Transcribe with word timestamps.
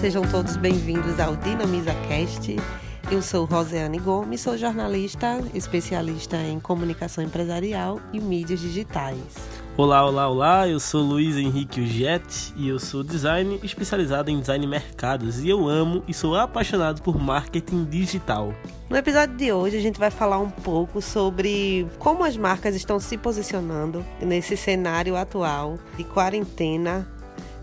Sejam 0.00 0.22
todos 0.30 0.58
bem-vindos 0.58 1.18
ao 1.18 1.34
Dinamiza 1.36 1.94
Cast. 2.06 2.54
Eu 3.10 3.22
sou 3.22 3.46
Rosiane 3.46 3.98
Gomes, 3.98 4.42
sou 4.42 4.56
jornalista, 4.56 5.42
especialista 5.54 6.36
em 6.36 6.60
comunicação 6.60 7.24
empresarial 7.24 7.98
e 8.12 8.20
mídias 8.20 8.60
digitais. 8.60 9.18
Olá, 9.74 10.04
olá, 10.04 10.28
olá, 10.28 10.68
eu 10.68 10.78
sou 10.78 11.00
Luiz 11.00 11.36
Henrique 11.36 11.80
Uget 11.80 12.52
e 12.56 12.68
eu 12.68 12.78
sou 12.78 13.02
design 13.02 13.58
especializado 13.62 14.30
em 14.30 14.38
design 14.38 14.66
mercados 14.66 15.42
e 15.42 15.48
eu 15.48 15.66
amo 15.66 16.04
e 16.06 16.12
sou 16.12 16.36
apaixonado 16.36 17.00
por 17.00 17.18
marketing 17.18 17.84
digital. 17.84 18.54
No 18.90 18.96
episódio 18.98 19.34
de 19.34 19.50
hoje 19.50 19.78
a 19.78 19.80
gente 19.80 19.98
vai 19.98 20.10
falar 20.10 20.38
um 20.38 20.50
pouco 20.50 21.00
sobre 21.00 21.86
como 21.98 22.22
as 22.22 22.36
marcas 22.36 22.76
estão 22.76 23.00
se 23.00 23.16
posicionando 23.16 24.04
nesse 24.20 24.58
cenário 24.58 25.16
atual 25.16 25.78
de 25.96 26.04
quarentena 26.04 27.15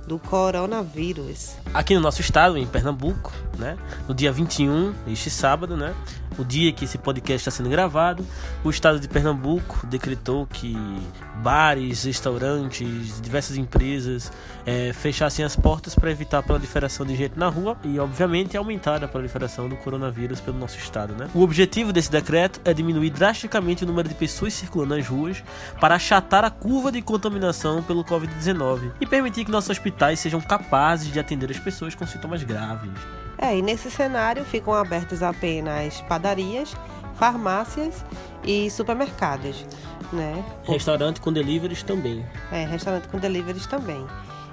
do 0.07 0.19
coronavírus. 0.19 1.55
Aqui 1.73 1.95
no 1.95 2.01
nosso 2.01 2.21
estado, 2.21 2.57
em 2.57 2.65
Pernambuco, 2.67 3.31
né, 3.57 3.77
no 4.07 4.13
dia 4.13 4.31
21, 4.31 4.93
este 5.07 5.29
sábado, 5.29 5.77
né, 5.77 5.93
o 6.37 6.43
dia 6.43 6.71
que 6.71 6.85
esse 6.85 6.97
podcast 6.97 7.47
está 7.47 7.51
sendo 7.51 7.69
gravado, 7.69 8.25
o 8.63 8.69
estado 8.69 8.99
de 8.99 9.07
Pernambuco 9.07 9.85
decretou 9.87 10.47
que 10.47 10.75
bares, 11.35 12.03
restaurantes, 12.03 13.21
diversas 13.21 13.57
empresas 13.57 14.31
é, 14.65 14.93
fechassem 14.93 15.43
as 15.43 15.55
portas 15.55 15.95
para 15.95 16.11
evitar 16.11 16.39
a 16.39 16.43
proliferação 16.43 17.05
de 17.05 17.15
gente 17.15 17.37
na 17.37 17.49
rua 17.49 17.77
e, 17.83 17.99
obviamente, 17.99 18.55
aumentar 18.55 19.03
a 19.03 19.07
proliferação 19.07 19.67
do 19.67 19.75
coronavírus 19.75 20.39
pelo 20.39 20.57
nosso 20.57 20.77
estado. 20.77 21.13
Né? 21.15 21.29
O 21.33 21.41
objetivo 21.41 21.91
desse 21.91 22.11
decreto 22.11 22.61
é 22.63 22.73
diminuir 22.73 23.09
drasticamente 23.09 23.83
o 23.83 23.87
número 23.87 24.07
de 24.07 24.15
pessoas 24.15 24.53
circulando 24.53 24.95
nas 24.95 25.07
ruas 25.07 25.43
para 25.79 25.95
achatar 25.95 26.43
a 26.45 26.49
curva 26.49 26.91
de 26.91 27.01
contaminação 27.01 27.81
pelo 27.83 28.03
Covid-19 28.03 28.91
e 28.99 29.05
permitir 29.05 29.45
que 29.45 29.51
nossos 29.51 29.69
hospitais 29.69 30.19
sejam 30.19 30.41
capazes 30.41 31.11
de 31.11 31.19
atender 31.19 31.49
as 31.51 31.59
pessoas 31.59 31.95
com 31.95 32.05
sintomas 32.05 32.43
graves. 32.43 33.22
É, 33.43 33.57
e 33.57 33.61
nesse 33.61 33.91
cenário 33.91 34.45
ficam 34.45 34.73
abertas 34.73 35.21
apenas 35.21 35.99
padarias, 36.07 36.73
farmácias 37.15 38.05
e 38.41 38.71
supermercados, 38.71 39.65
né? 40.13 40.41
Restaurante 40.63 41.19
com 41.19 41.33
deliveries 41.33 41.83
também. 41.83 42.25
É, 42.53 42.63
restaurante 42.63 43.09
com 43.09 43.19
deliveries 43.19 43.67
também. 43.67 44.07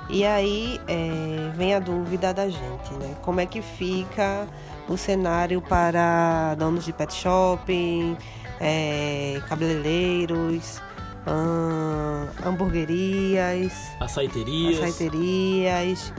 E 0.08 0.26
aí 0.26 0.80
é, 0.88 1.52
vem 1.54 1.72
a 1.72 1.78
dúvida 1.78 2.34
da 2.34 2.48
gente, 2.48 2.92
né? 2.94 3.14
Como 3.22 3.38
é 3.38 3.46
que 3.46 3.62
fica 3.62 4.48
o 4.88 4.96
cenário 4.96 5.62
para 5.62 6.56
donos 6.56 6.84
de 6.84 6.92
pet 6.92 7.14
shopping, 7.14 8.16
é, 8.60 9.40
cabeleireiros, 9.48 10.82
hum, 11.28 12.26
hamburguerias, 12.44 13.72
açaiterias, 14.00 14.82
açaiterias 14.82 16.12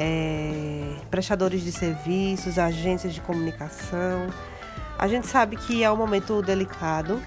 é, 0.00 0.94
prestadores 1.10 1.64
de 1.64 1.72
serviços, 1.72 2.56
agências 2.56 3.12
de 3.12 3.20
comunicação. 3.20 4.28
A 4.96 5.08
gente 5.08 5.26
sabe 5.26 5.56
que 5.56 5.82
é 5.82 5.90
um 5.90 5.96
momento 5.96 6.40
delicado 6.40 7.20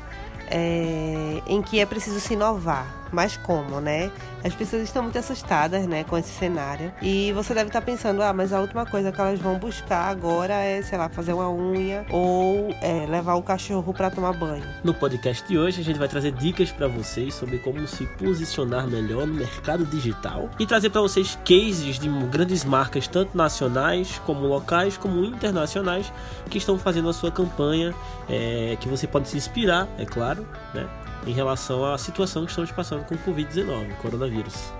é, 0.49 1.41
em 1.45 1.61
que 1.61 1.79
é 1.81 1.85
preciso 1.85 2.19
se 2.21 2.33
inovar. 2.33 3.00
Mas 3.11 3.37
como, 3.37 3.81
né? 3.81 4.11
As 4.43 4.55
pessoas 4.55 4.83
estão 4.83 5.03
muito 5.03 5.17
assustadas, 5.17 5.85
né, 5.85 6.03
com 6.03 6.17
esse 6.17 6.29
cenário. 6.29 6.91
E 7.01 7.31
você 7.33 7.53
deve 7.53 7.67
estar 7.67 7.81
pensando, 7.81 8.21
ah, 8.23 8.33
mas 8.33 8.51
a 8.51 8.59
última 8.59 8.85
coisa 8.85 9.11
que 9.11 9.21
elas 9.21 9.39
vão 9.39 9.59
buscar 9.59 10.09
agora 10.09 10.53
é, 10.53 10.81
sei 10.81 10.97
lá, 10.97 11.09
fazer 11.09 11.33
uma 11.33 11.49
unha 11.51 12.05
ou 12.09 12.69
é, 12.81 13.05
levar 13.07 13.35
o 13.35 13.43
cachorro 13.43 13.93
para 13.93 14.09
tomar 14.09 14.33
banho. 14.33 14.63
No 14.83 14.93
podcast 14.93 15.47
de 15.47 15.57
hoje 15.57 15.81
a 15.81 15.83
gente 15.83 15.99
vai 15.99 16.07
trazer 16.07 16.31
dicas 16.31 16.71
para 16.71 16.87
vocês 16.87 17.33
sobre 17.33 17.59
como 17.59 17.87
se 17.87 18.05
posicionar 18.17 18.87
melhor 18.87 19.27
no 19.27 19.33
mercado 19.33 19.85
digital 19.85 20.49
e 20.59 20.65
trazer 20.65 20.89
para 20.89 21.01
vocês 21.01 21.37
cases 21.45 21.99
de 21.99 22.09
grandes 22.27 22.63
marcas, 22.63 23.07
tanto 23.07 23.37
nacionais 23.37 24.19
como 24.25 24.47
locais, 24.47 24.97
como 24.97 25.23
internacionais, 25.23 26.11
que 26.49 26.57
estão 26.57 26.77
fazendo 26.77 27.09
a 27.09 27.13
sua 27.13 27.31
campanha, 27.31 27.93
é, 28.29 28.77
que 28.79 28.87
você 28.87 29.07
pode 29.07 29.29
se 29.29 29.37
inspirar, 29.37 29.87
é 29.97 30.05
claro, 30.05 30.47
né? 30.73 30.87
Em 31.25 31.31
relação 31.31 31.85
à 31.85 31.97
situação 31.97 32.43
que 32.45 32.51
estamos 32.51 32.71
passando 32.71 33.05
com 33.05 33.15
o 33.15 33.17
Covid-19, 33.19 33.95
coronavírus. 33.97 34.71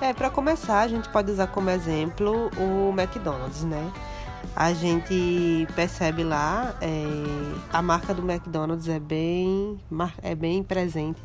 É, 0.00 0.14
para 0.14 0.30
começar, 0.30 0.80
a 0.80 0.88
gente 0.88 1.08
pode 1.10 1.30
usar 1.30 1.48
como 1.48 1.68
exemplo 1.68 2.50
o 2.56 2.90
McDonald's, 2.98 3.64
né? 3.64 3.92
A 4.56 4.72
gente 4.72 5.66
percebe 5.76 6.24
lá, 6.24 6.74
é, 6.80 7.04
a 7.72 7.82
marca 7.82 8.14
do 8.14 8.22
McDonald's 8.22 8.88
é 8.88 8.98
bem, 8.98 9.78
é 10.22 10.34
bem 10.34 10.62
presente 10.62 11.20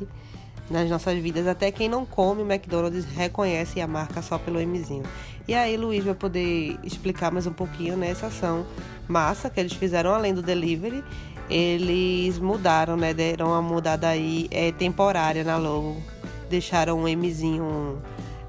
nas 0.70 0.90
nossas 0.90 1.18
vidas. 1.18 1.46
Até 1.46 1.70
quem 1.70 1.88
não 1.88 2.04
come 2.04 2.42
o 2.42 2.50
McDonald's 2.50 3.04
reconhece 3.04 3.80
a 3.80 3.86
marca 3.86 4.20
só 4.20 4.38
pelo 4.38 4.60
Mzinho. 4.60 5.04
E 5.48 5.54
aí, 5.54 5.76
Luiz 5.76 6.04
vai 6.04 6.14
poder 6.14 6.78
explicar 6.82 7.30
mais 7.30 7.46
um 7.46 7.52
pouquinho 7.52 7.96
nessa 7.96 8.26
né, 8.26 8.32
ação 8.32 8.66
massa 9.08 9.48
que 9.48 9.60
eles 9.60 9.72
fizeram 9.72 10.12
além 10.12 10.34
do 10.34 10.42
delivery 10.42 11.04
eles 11.48 12.38
mudaram, 12.38 12.96
né? 12.96 13.14
Deram 13.14 13.48
uma 13.48 13.62
mudada 13.62 14.08
aí 14.08 14.48
é, 14.50 14.72
temporária 14.72 15.44
na 15.44 15.56
logo. 15.56 15.96
Deixaram 16.48 16.98
um 16.98 17.16
Mzinho 17.16 18.02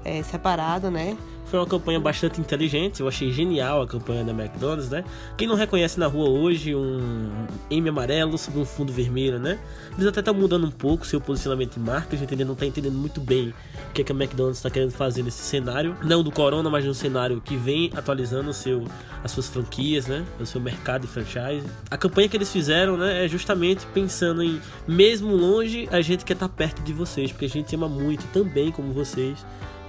é, 0.04 0.22
separado, 0.22 0.90
né? 0.90 1.16
Foi 1.50 1.58
uma 1.58 1.66
campanha 1.66 1.98
bastante 1.98 2.38
inteligente, 2.40 3.00
eu 3.00 3.08
achei 3.08 3.32
genial 3.32 3.80
a 3.80 3.86
campanha 3.86 4.22
da 4.22 4.32
McDonald's, 4.32 4.90
né? 4.90 5.02
Quem 5.34 5.48
não 5.48 5.54
reconhece 5.54 5.98
na 5.98 6.06
rua 6.06 6.28
hoje 6.28 6.74
um 6.74 7.30
M 7.70 7.88
amarelo 7.88 8.36
sobre 8.36 8.60
um 8.60 8.66
fundo 8.66 8.92
vermelho, 8.92 9.38
né? 9.38 9.58
Eles 9.92 10.06
até 10.06 10.20
estão 10.20 10.34
mudando 10.34 10.66
um 10.66 10.70
pouco 10.70 11.06
seu 11.06 11.18
posicionamento 11.18 11.74
de 11.74 11.80
marca, 11.80 12.14
a 12.14 12.18
gente 12.18 12.36
não 12.44 12.52
está 12.52 12.66
entendendo 12.66 12.94
muito 12.94 13.18
bem 13.18 13.54
o 13.88 13.92
que, 13.94 14.02
é 14.02 14.04
que 14.04 14.12
a 14.12 14.14
McDonald's 14.14 14.58
está 14.58 14.68
querendo 14.68 14.90
fazer 14.90 15.22
nesse 15.22 15.42
cenário, 15.42 15.96
não 16.04 16.22
do 16.22 16.30
corona, 16.30 16.68
mas 16.68 16.84
no 16.84 16.92
cenário 16.92 17.40
que 17.40 17.56
vem 17.56 17.90
atualizando 17.96 18.52
seu, 18.52 18.84
as 19.24 19.30
suas 19.30 19.46
franquias, 19.46 20.06
né? 20.06 20.26
O 20.38 20.44
seu 20.44 20.60
mercado 20.60 21.02
de 21.02 21.08
franchise. 21.08 21.66
A 21.90 21.96
campanha 21.96 22.28
que 22.28 22.36
eles 22.36 22.52
fizeram, 22.52 22.98
né, 22.98 23.24
é 23.24 23.28
justamente 23.28 23.86
pensando 23.86 24.42
em, 24.42 24.60
mesmo 24.86 25.34
longe, 25.34 25.88
a 25.90 26.02
gente 26.02 26.26
quer 26.26 26.34
estar 26.34 26.48
tá 26.48 26.54
perto 26.54 26.82
de 26.82 26.92
vocês, 26.92 27.32
porque 27.32 27.46
a 27.46 27.48
gente 27.48 27.74
ama 27.74 27.88
muito 27.88 28.26
também 28.34 28.70
como 28.70 28.92
vocês 28.92 29.38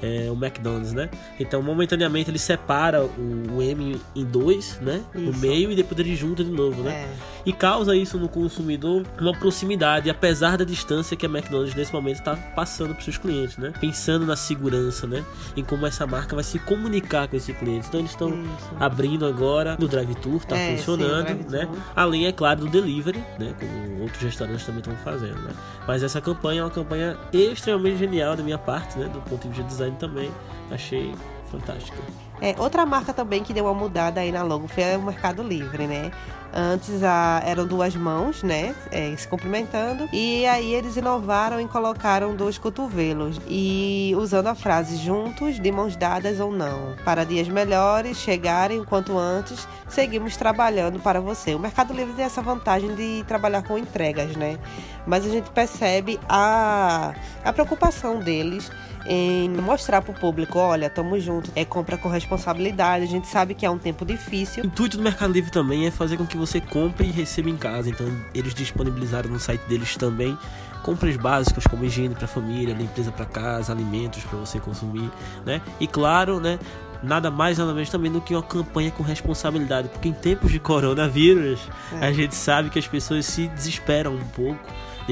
é, 0.02 0.30
o 0.30 0.34
McDonald's, 0.34 0.94
né? 0.94 1.10
Então, 1.40 1.62
momentaneamente, 1.62 2.30
ele 2.30 2.40
separa 2.40 3.04
o, 3.04 3.58
o 3.58 3.62
M 3.62 4.00
em 4.16 4.26
dois, 4.26 4.80
né? 4.82 5.02
Isso. 5.14 5.26
No 5.26 5.38
meio 5.38 5.72
e 5.72 5.76
depois 5.76 6.00
ele 6.00 6.16
junta 6.16 6.44
de 6.44 6.52
novo, 6.52 6.82
né? 6.84 6.92
É. 6.92 7.10
E 7.46 7.54
causa 7.54 7.96
isso 7.96 8.18
no 8.18 8.28
consumidor 8.28 9.06
uma 9.20 9.34
proximidade, 9.34 10.10
apesar 10.10 10.58
da 10.58 10.66
distância 10.66 11.16
que 11.16 11.26
a 11.26 11.30
McDonald's 11.30 11.76
nesse 11.76 11.94
momento 11.94 12.18
está 12.18 12.36
passando 12.36 12.94
para 12.94 13.04
seus 13.04 13.18
clientes, 13.18 13.58
né? 13.58 13.72
Pensando 13.80 14.26
na 14.26 14.36
segurança, 14.36 15.08
né? 15.08 15.24
Em 15.56 15.64
como 15.64 15.86
essa 15.86 16.06
marca 16.06 16.36
vai 16.36 16.44
se 16.44 16.60
comunicar 16.60 17.28
com 17.28 17.36
esse 17.36 17.54
cliente. 17.54 17.88
Então, 17.88 18.00
eles 18.00 18.12
estão 18.12 18.34
abrindo 18.80 19.26
agora 19.26 19.78
no 19.80 19.88
drive-tour, 19.88 20.38
está 20.38 20.58
é, 20.58 20.76
funcionando, 20.76 21.28
sim, 21.28 21.50
né? 21.50 21.68
Além, 21.96 22.28
é 22.28 22.32
claro, 22.32 22.62
do 22.62 22.68
delivery, 22.68 23.24
né? 23.40 23.56
Como 23.60 24.02
outros 24.02 24.22
restaurantes 24.22 24.66
também 24.66 24.80
estão 24.80 24.96
fazendo, 24.98 25.40
né? 25.42 25.54
Mas 25.88 26.04
essa 26.04 26.22
campanha 26.22 26.62
é 26.62 26.64
uma 26.64 26.70
campanha 26.70 27.18
extremamente 27.32 27.98
genial 27.98 28.36
da 28.36 28.44
minha 28.44 28.58
parte, 28.58 28.98
né? 28.98 29.08
Do 29.08 29.22
ponto 29.22 29.42
de 29.42 29.50
vista 29.50 29.64
de 29.64 29.70
design 29.70 29.96
também. 30.00 30.32
Achei 30.72 31.14
fantástica. 31.50 31.98
É, 32.42 32.56
outra 32.58 32.86
marca 32.86 33.14
também 33.14 33.44
que 33.44 33.54
deu 33.54 33.66
uma 33.66 33.74
mudada 33.74 34.22
aí 34.22 34.32
na 34.32 34.44
logo 34.44 34.68
foi 34.68 34.96
o 34.96 35.02
Mercado 35.02 35.44
Livre, 35.44 35.88
né? 35.88 36.12
Antes 36.52 37.04
a, 37.04 37.44
eram 37.46 37.68
duas 37.68 37.96
mãos, 37.96 38.42
né? 38.42 38.74
É, 38.92 39.14
se 39.16 39.28
cumprimentando. 39.28 40.10
E 40.12 40.46
aí 40.48 40.74
eles 40.74 40.98
inovaram 40.98 41.62
e 41.62 41.68
colocaram 41.68 42.36
dois 42.36 42.58
cotovelos. 42.58 43.40
E 43.48 44.14
usando 44.18 44.48
a 44.48 44.56
frase 44.56 44.98
juntos, 44.98 45.60
de 45.60 45.72
mãos 45.72 45.96
dadas 45.96 46.40
ou 46.40 46.52
não. 46.52 46.96
Para 47.06 47.24
dias 47.24 47.48
melhores 47.48 48.18
chegarem 48.18 48.80
o 48.80 48.86
quanto 48.86 49.18
antes, 49.18 49.68
seguimos 49.88 50.38
trabalhando 50.38 51.00
para 51.00 51.22
você. 51.22 51.54
O 51.54 51.60
Mercado 51.60 51.94
Livre 51.94 52.14
tem 52.14 52.26
essa 52.26 52.42
vantagem 52.42 52.96
de 52.96 53.24
trabalhar 53.28 53.62
com 53.62 53.78
entregas, 53.78 54.36
né? 54.36 54.58
Mas 55.06 55.26
a 55.26 55.30
gente 55.30 55.52
percebe 55.52 56.20
a, 56.28 57.14
a 57.44 57.54
preocupação 57.54 58.20
deles 58.20 58.72
em 59.06 59.50
mostrar 59.50 60.02
para 60.02 60.12
o 60.12 60.16
público, 60.16 60.60
olha, 60.60 60.88
estamos 60.88 61.24
juntos, 61.24 61.52
é 61.56 61.66
compra 61.66 61.98
com 61.98 62.10
responsabilidade, 62.10 63.06
a 63.06 63.08
gente 63.08 63.28
sabe 63.28 63.54
que 63.54 63.66
é 63.66 63.70
um 63.70 63.78
tempo 63.78 64.06
difícil. 64.06 64.64
O 64.64 64.68
intuito 64.68 64.98
do 64.98 65.04
Mercado 65.04 65.32
Livre 65.32 65.52
também 65.52 65.86
é 65.86 65.92
fazer 65.92 66.18
com 66.18 66.26
que 66.26 66.38
você 66.38 66.60
compre 66.60 67.08
e 67.08 67.12
receba 67.12 67.50
em 67.50 67.58
casa, 67.58 67.90
então 67.90 68.08
eles 68.34 68.54
disponibilizaram 68.54 69.30
no 69.30 69.40
site 69.40 69.62
deles 69.68 69.96
também 69.96 70.38
compras 70.84 71.16
básicas 71.18 71.68
como 71.68 71.84
higiene 71.84 72.16
para 72.16 72.28
família, 72.28 72.74
limpeza 72.74 73.12
para 73.12 73.26
casa, 73.26 73.72
alimentos 73.72 74.24
para 74.24 74.40
você 74.40 74.60
consumir, 74.60 75.12
né? 75.46 75.62
E 75.80 75.86
claro, 75.86 76.40
né, 76.40 76.58
nada 77.04 77.30
mais 77.30 77.58
nada 77.58 77.74
menos 77.74 77.90
também 77.90 78.12
do 78.12 78.22
que 78.22 78.34
uma 78.34 78.44
campanha 78.44 78.92
com 78.92 79.04
responsabilidade, 79.04 79.90
porque 79.90 80.10
em 80.10 80.14
tempos 80.14 80.52
de 80.52 80.60
coronavírus, 80.60 81.60
é. 81.94 82.08
a 82.08 82.12
gente 82.12 82.36
sabe 82.36 82.70
que 82.70 82.80
as 82.80 82.88
pessoas 82.88 83.26
se 83.26 83.48
desesperam 83.50 84.16
um 84.16 84.28
pouco 84.30 84.60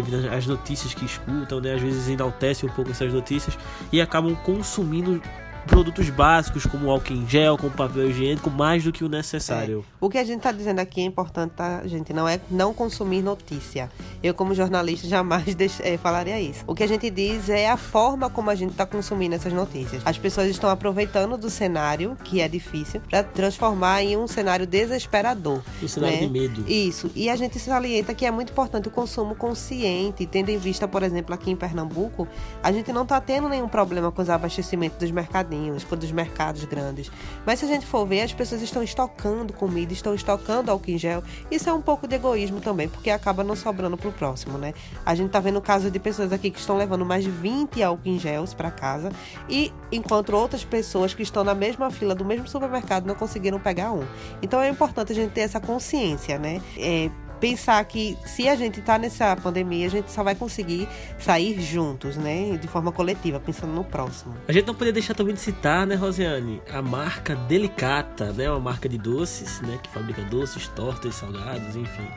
devido 0.02 0.30
às 0.32 0.46
notícias 0.46 0.94
que 0.94 1.06
escutam, 1.06 1.60
né? 1.60 1.74
Às 1.74 1.82
vezes 1.82 2.08
enaltecem 2.08 2.70
um 2.70 2.72
pouco 2.72 2.92
essas 2.92 3.12
notícias 3.12 3.58
e 3.92 4.00
acabam 4.00 4.36
consumindo 4.36 5.22
produtos 5.68 6.10
básicos 6.10 6.66
como 6.66 6.90
álcool 6.90 7.14
em 7.14 7.28
gel, 7.28 7.58
como 7.58 7.72
papel 7.72 8.10
higiênico, 8.10 8.50
mais 8.50 8.84
do 8.84 8.92
que 8.92 9.04
o 9.04 9.10
necessário. 9.10 9.86
É. 9.88 9.96
O 10.00 10.10
que 10.10 10.18
a 10.18 10.24
gente 10.24 10.38
está 10.38 10.52
dizendo 10.52 10.80
aqui 10.80 11.02
é 11.02 11.04
importante, 11.04 11.52
tá, 11.52 11.86
gente? 11.86 12.14
Não 12.14 12.28
é 12.28 12.40
não 12.50 12.74
consumir 12.74 13.22
notícia. 13.22 13.90
Eu, 14.24 14.34
como 14.34 14.54
jornalista, 14.56 15.08
jamais 15.08 15.54
deixe, 15.56 15.81
é, 15.84 15.98
falaria 15.98 16.40
isso. 16.40 16.64
O 16.66 16.74
que 16.74 16.84
a 16.84 16.88
gente 16.88 17.10
diz 17.10 17.50
é 17.50 17.69
a 17.69 17.78
forma 17.78 18.30
como 18.30 18.50
a 18.50 18.56
gente 18.56 18.72
está 18.72 18.86
consumindo 18.86 19.36
essas 19.36 19.54
notícias. 19.54 20.02
As 20.06 20.18
pessoas 20.18 20.48
estão 20.50 20.69
aproveitando 20.69 21.38
do 21.38 21.50
cenário, 21.50 22.18
que 22.24 22.42
é 22.42 22.48
difícil, 22.48 23.02
para 23.10 23.24
transformar 23.24 24.04
em 24.04 24.18
um 24.18 24.28
cenário 24.28 24.66
desesperador. 24.66 25.62
Um 25.81 25.88
cenário 25.88 26.18
né? 26.18 26.25
de 26.25 26.30
medo. 26.30 26.66
Isso. 26.68 27.12
E 27.16 27.30
a 27.30 27.36
gente 27.36 27.60
salienta 27.60 28.14
que 28.14 28.25
é 28.25 28.31
muito 28.31 28.52
importante 28.52 28.88
o 28.88 28.92
consumo 28.92 29.36
consciente, 29.36 30.25
tendo 30.25 30.50
em 30.50 30.58
vista, 30.58 30.88
por 30.88 31.04
exemplo, 31.04 31.34
aqui 31.34 31.52
em 31.52 31.56
Pernambuco, 31.56 32.28
a 32.64 32.72
gente 32.72 32.92
não 32.92 33.04
está 33.04 33.19
tendo 33.19 33.50
nenhum 33.50 33.68
problema 33.68 34.12
com 34.12 34.22
os 34.22 34.30
abastecimentos 34.30 34.98
dos 34.98 35.12
mercadinhos, 35.12 35.56
dos 35.98 36.12
mercados 36.12 36.63
grandes. 36.65 37.12
Mas 37.45 37.59
se 37.59 37.65
a 37.65 37.68
gente 37.68 37.86
for 37.86 38.06
ver, 38.06 38.21
as 38.21 38.33
pessoas 38.33 38.62
estão 38.62 38.83
estocando 38.83 39.54
comida, 39.54 39.94
estão 39.94 40.13
estocando 40.13 40.71
álcool 40.71 40.92
em 40.92 40.98
gel. 40.98 41.24
Isso 41.50 41.69
é 41.69 41.74
um 41.74 41.81
pouco 41.81 42.07
de 42.07 42.15
egoísmo 42.15 42.59
também, 42.59 42.88
porque 42.88 43.09
acaba 43.09 43.44
não 43.44 43.56
sobrando 43.56 43.98
para 43.98 44.09
o 44.09 44.13
próximo, 44.13 44.57
né? 44.57 44.74
A 45.06 45.15
gente 45.15 45.27
está 45.27 45.39
vendo 45.39 45.57
o 45.57 45.62
caso 45.62 45.89
de 45.92 46.00
pessoas 46.00 46.31
aqui 46.31 46.51
que 46.51 46.59
estão 46.59 46.77
levando 46.77 47.06
mais 47.06 47.24
de 47.24 47.31
20 47.31 47.81
álcool 47.83 48.07
em 48.07 48.19
gel 48.19 48.38
para 48.56 48.71
casa 48.71 49.12
e 49.50 49.74
enquanto 49.92 50.30
outras 50.33 50.63
pessoas 50.63 51.13
que 51.13 51.24
estão 51.24 51.44
na 51.44 51.56
mesma 51.56 51.89
fila 51.89 52.13
do 52.13 52.24
mesmo 52.24 52.48
supermercado 52.48 53.06
não 53.06 53.15
conseguiram 53.15 53.59
pegar 53.59 53.92
um. 53.92 54.06
Então 54.42 54.62
é 54.62 54.69
importante 54.69 55.12
a 55.12 55.15
gente 55.15 55.31
ter 55.31 55.42
essa 55.42 55.59
consciência, 55.59 56.38
né? 56.38 56.62
É, 56.77 57.09
pensar 57.39 57.84
que 57.86 58.18
se 58.25 58.48
a 58.48 58.56
gente 58.56 58.80
está 58.80 58.98
nessa 58.98 59.36
pandemia, 59.36 59.88
a 59.88 59.89
gente 59.89 60.12
só 60.12 60.24
vai 60.24 60.36
conseguir 60.36 60.88
sair 61.19 61.60
juntos, 61.62 62.18
né? 62.18 62.57
De 62.57 62.68
forma 62.68 62.92
coletiva, 62.92 63.39
pensando 63.39 63.74
no 63.74 63.84
próximo. 63.84 64.36
A 64.48 64.51
gente 64.51 64.66
não 64.66 64.74
poderia 64.74 64.94
deixar 64.94 65.13
também 65.13 65.34
de 65.34 65.39
citar, 65.39 65.86
né, 65.86 65.95
Rosiane, 65.95 66.62
a 66.72 66.81
marca 66.81 67.36
Delicata, 67.36 68.31
né? 68.34 68.50
Uma 68.50 68.60
marca 68.60 68.89
de 68.89 68.98
doces, 68.98 69.62
né? 69.62 69.80
Que 69.81 69.89
fabrica 69.89 70.22
doces, 70.24 70.68
tortas, 70.69 71.16
salgados, 71.16 71.75
enfim. 71.75 72.07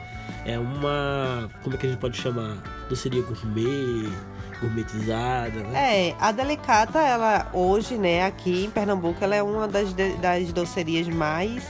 É 0.45 0.59
uma. 0.59 1.51
Como 1.63 1.75
é 1.75 1.79
que 1.79 1.87
a 1.87 1.91
gente 1.91 1.99
pode 1.99 2.17
chamar? 2.17 2.57
Doceria 2.89 3.23
gourmet, 3.23 4.11
gourmetizada, 4.61 5.61
né? 5.65 6.09
É, 6.09 6.17
a 6.19 6.33
Delicata, 6.33 6.99
ela 6.99 7.51
hoje, 7.53 7.97
né, 7.97 8.25
aqui 8.25 8.65
em 8.65 8.71
Pernambuco, 8.71 9.23
ela 9.23 9.35
é 9.35 9.43
uma 9.43 9.67
das, 9.69 9.93
das 9.93 10.53
docerias 10.53 11.09
mais 11.09 11.65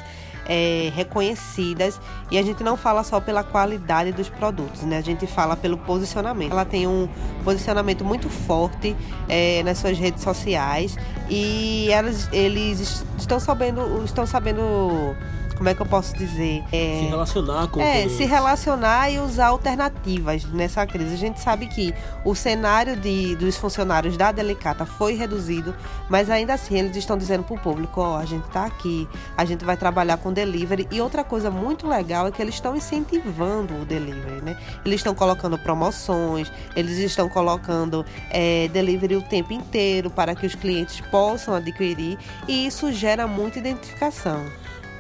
é, 0.51 0.91
reconhecidas 0.97 2.01
e 2.29 2.37
a 2.37 2.43
gente 2.43 2.65
não 2.65 2.77
fala 2.77 3.05
só 3.05 3.21
pela 3.21 3.45
qualidade 3.45 4.11
dos 4.11 4.29
produtos, 4.29 4.83
né? 4.83 4.99
A 4.99 5.01
gente 5.01 5.25
fala 5.25 5.57
pelo 5.57 5.79
posicionamento. 5.79 6.51
Ela 6.51 6.65
tem 6.65 6.89
um 6.89 7.09
posicionamento 7.45 8.05
muito 8.05 8.29
forte 8.29 8.97
é, 9.29 9.63
nas 9.63 9.79
suas 9.79 9.97
redes 9.97 10.25
sociais 10.25 10.97
e 11.29 11.89
elas, 11.93 12.29
eles 12.33 13.07
estão 13.17 13.39
sabendo, 13.39 14.03
estão 14.05 14.27
sabendo 14.27 15.15
como 15.61 15.69
é 15.69 15.75
que 15.75 15.83
eu 15.83 15.87
posso 15.87 16.17
dizer? 16.17 16.65
É, 16.73 17.01
se 17.03 17.07
relacionar 17.11 17.69
com 17.69 17.83
É, 17.83 18.09
se 18.09 18.25
relacionar 18.25 19.11
e 19.11 19.19
usar 19.19 19.49
alternativas 19.49 20.47
nessa 20.47 20.87
crise. 20.87 21.13
A 21.13 21.19
gente 21.19 21.39
sabe 21.39 21.67
que 21.67 21.93
o 22.25 22.35
cenário 22.35 22.97
de, 22.97 23.37
dos 23.37 23.59
funcionários 23.59 24.17
da 24.17 24.33
Delicata 24.33 24.87
foi 24.87 25.13
reduzido, 25.13 25.77
mas 26.09 26.31
ainda 26.31 26.55
assim 26.55 26.79
eles 26.79 26.97
estão 26.97 27.19
dizendo 27.19 27.45
para 27.45 27.57
o 27.57 27.59
público: 27.59 28.01
ó, 28.01 28.15
oh, 28.15 28.17
a 28.17 28.25
gente 28.25 28.47
está 28.47 28.65
aqui, 28.65 29.07
a 29.37 29.45
gente 29.45 29.63
vai 29.63 29.77
trabalhar 29.77 30.17
com 30.17 30.33
delivery. 30.33 30.89
E 30.91 30.99
outra 30.99 31.23
coisa 31.23 31.51
muito 31.51 31.87
legal 31.87 32.27
é 32.27 32.31
que 32.31 32.41
eles 32.41 32.55
estão 32.55 32.75
incentivando 32.75 33.83
o 33.83 33.85
delivery, 33.85 34.41
né? 34.43 34.57
Eles 34.83 35.01
estão 35.01 35.15
colocando 35.15 35.59
promoções, 35.59 36.51
eles 36.75 36.97
estão 36.97 37.29
colocando 37.29 38.03
é, 38.31 38.67
delivery 38.69 39.17
o 39.17 39.23
tempo 39.23 39.53
inteiro 39.53 40.09
para 40.09 40.35
que 40.35 40.47
os 40.47 40.55
clientes 40.55 41.03
possam 41.11 41.53
adquirir 41.53 42.17
e 42.49 42.67
isso 42.67 42.91
gera 42.91 43.27
muita 43.27 43.59
identificação 43.59 44.47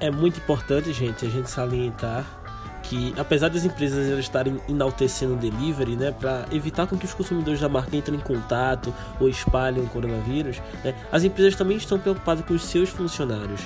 é 0.00 0.10
muito 0.10 0.38
importante, 0.38 0.92
gente, 0.92 1.24
a 1.24 1.28
gente 1.28 1.50
salientar 1.50 2.24
que 2.82 3.14
apesar 3.16 3.48
das 3.48 3.64
empresas 3.64 4.18
estarem 4.18 4.60
enaltecendo 4.68 5.34
o 5.34 5.36
delivery, 5.36 5.94
né, 5.94 6.10
para 6.10 6.46
evitar 6.50 6.88
com 6.88 6.98
que 6.98 7.04
os 7.04 7.14
consumidores 7.14 7.60
da 7.60 7.68
marca 7.68 7.94
entrem 7.96 8.18
em 8.18 8.20
contato 8.20 8.92
ou 9.20 9.28
espalhem 9.28 9.84
o 9.84 9.86
coronavírus, 9.86 10.60
né, 10.82 10.94
as 11.12 11.22
empresas 11.22 11.54
também 11.54 11.76
estão 11.76 12.00
preocupadas 12.00 12.44
com 12.44 12.52
os 12.52 12.64
seus 12.64 12.88
funcionários. 12.88 13.60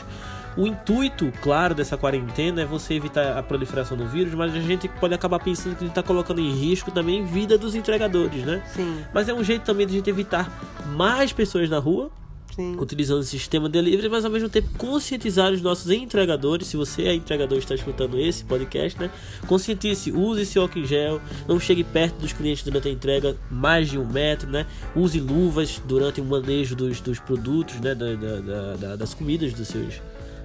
O 0.56 0.66
intuito, 0.66 1.32
claro, 1.42 1.74
dessa 1.74 1.96
quarentena 1.96 2.62
é 2.62 2.64
você 2.64 2.94
evitar 2.94 3.38
a 3.38 3.42
proliferação 3.42 3.96
do 3.96 4.06
vírus, 4.06 4.34
mas 4.34 4.54
a 4.54 4.60
gente 4.60 4.88
pode 4.88 5.14
acabar 5.14 5.38
pensando 5.40 5.72
que 5.72 5.84
a 5.84 5.86
gente 5.86 5.98
está 5.98 6.02
colocando 6.02 6.40
em 6.40 6.52
risco 6.52 6.90
também 6.92 7.22
a 7.22 7.26
vida 7.26 7.58
dos 7.58 7.74
entregadores, 7.74 8.44
né? 8.44 8.62
Sim. 8.66 9.04
Mas 9.12 9.28
é 9.28 9.34
um 9.34 9.42
jeito 9.42 9.64
também 9.64 9.86
de 9.86 9.94
a 9.94 9.96
gente 9.96 10.10
evitar 10.10 10.48
mais 10.86 11.32
pessoas 11.32 11.68
na 11.68 11.78
rua, 11.78 12.10
Sim. 12.54 12.76
utilizando 12.78 13.18
o 13.18 13.24
sistema 13.24 13.68
delivery, 13.68 14.08
mas 14.08 14.24
ao 14.24 14.30
mesmo 14.30 14.48
tempo 14.48 14.68
conscientizar 14.78 15.52
os 15.52 15.60
nossos 15.60 15.90
entregadores. 15.90 16.68
Se 16.68 16.76
você 16.76 17.02
é 17.02 17.14
entregador 17.14 17.56
e 17.56 17.60
está 17.60 17.74
escutando 17.74 18.18
esse 18.18 18.44
podcast, 18.44 18.98
né? 19.00 19.10
Conscientize, 19.46 20.12
use 20.12 20.46
seu 20.46 20.62
álcool 20.62 20.78
em 20.78 20.86
gel, 20.86 21.20
não 21.48 21.58
chegue 21.58 21.82
perto 21.82 22.16
dos 22.16 22.32
clientes 22.32 22.62
durante 22.62 22.88
a 22.88 22.90
entrega 22.90 23.36
mais 23.50 23.90
de 23.90 23.98
um 23.98 24.06
metro, 24.06 24.48
né? 24.48 24.66
Use 24.94 25.18
luvas 25.18 25.82
durante 25.84 26.20
o 26.20 26.24
manejo 26.24 26.76
dos, 26.76 27.00
dos 27.00 27.18
produtos, 27.18 27.80
né? 27.80 27.94
Da, 27.94 28.14
da, 28.14 28.76
da, 28.76 28.96
das 28.96 29.14
comidas 29.14 29.52
dos 29.52 29.66
seus 29.66 30.00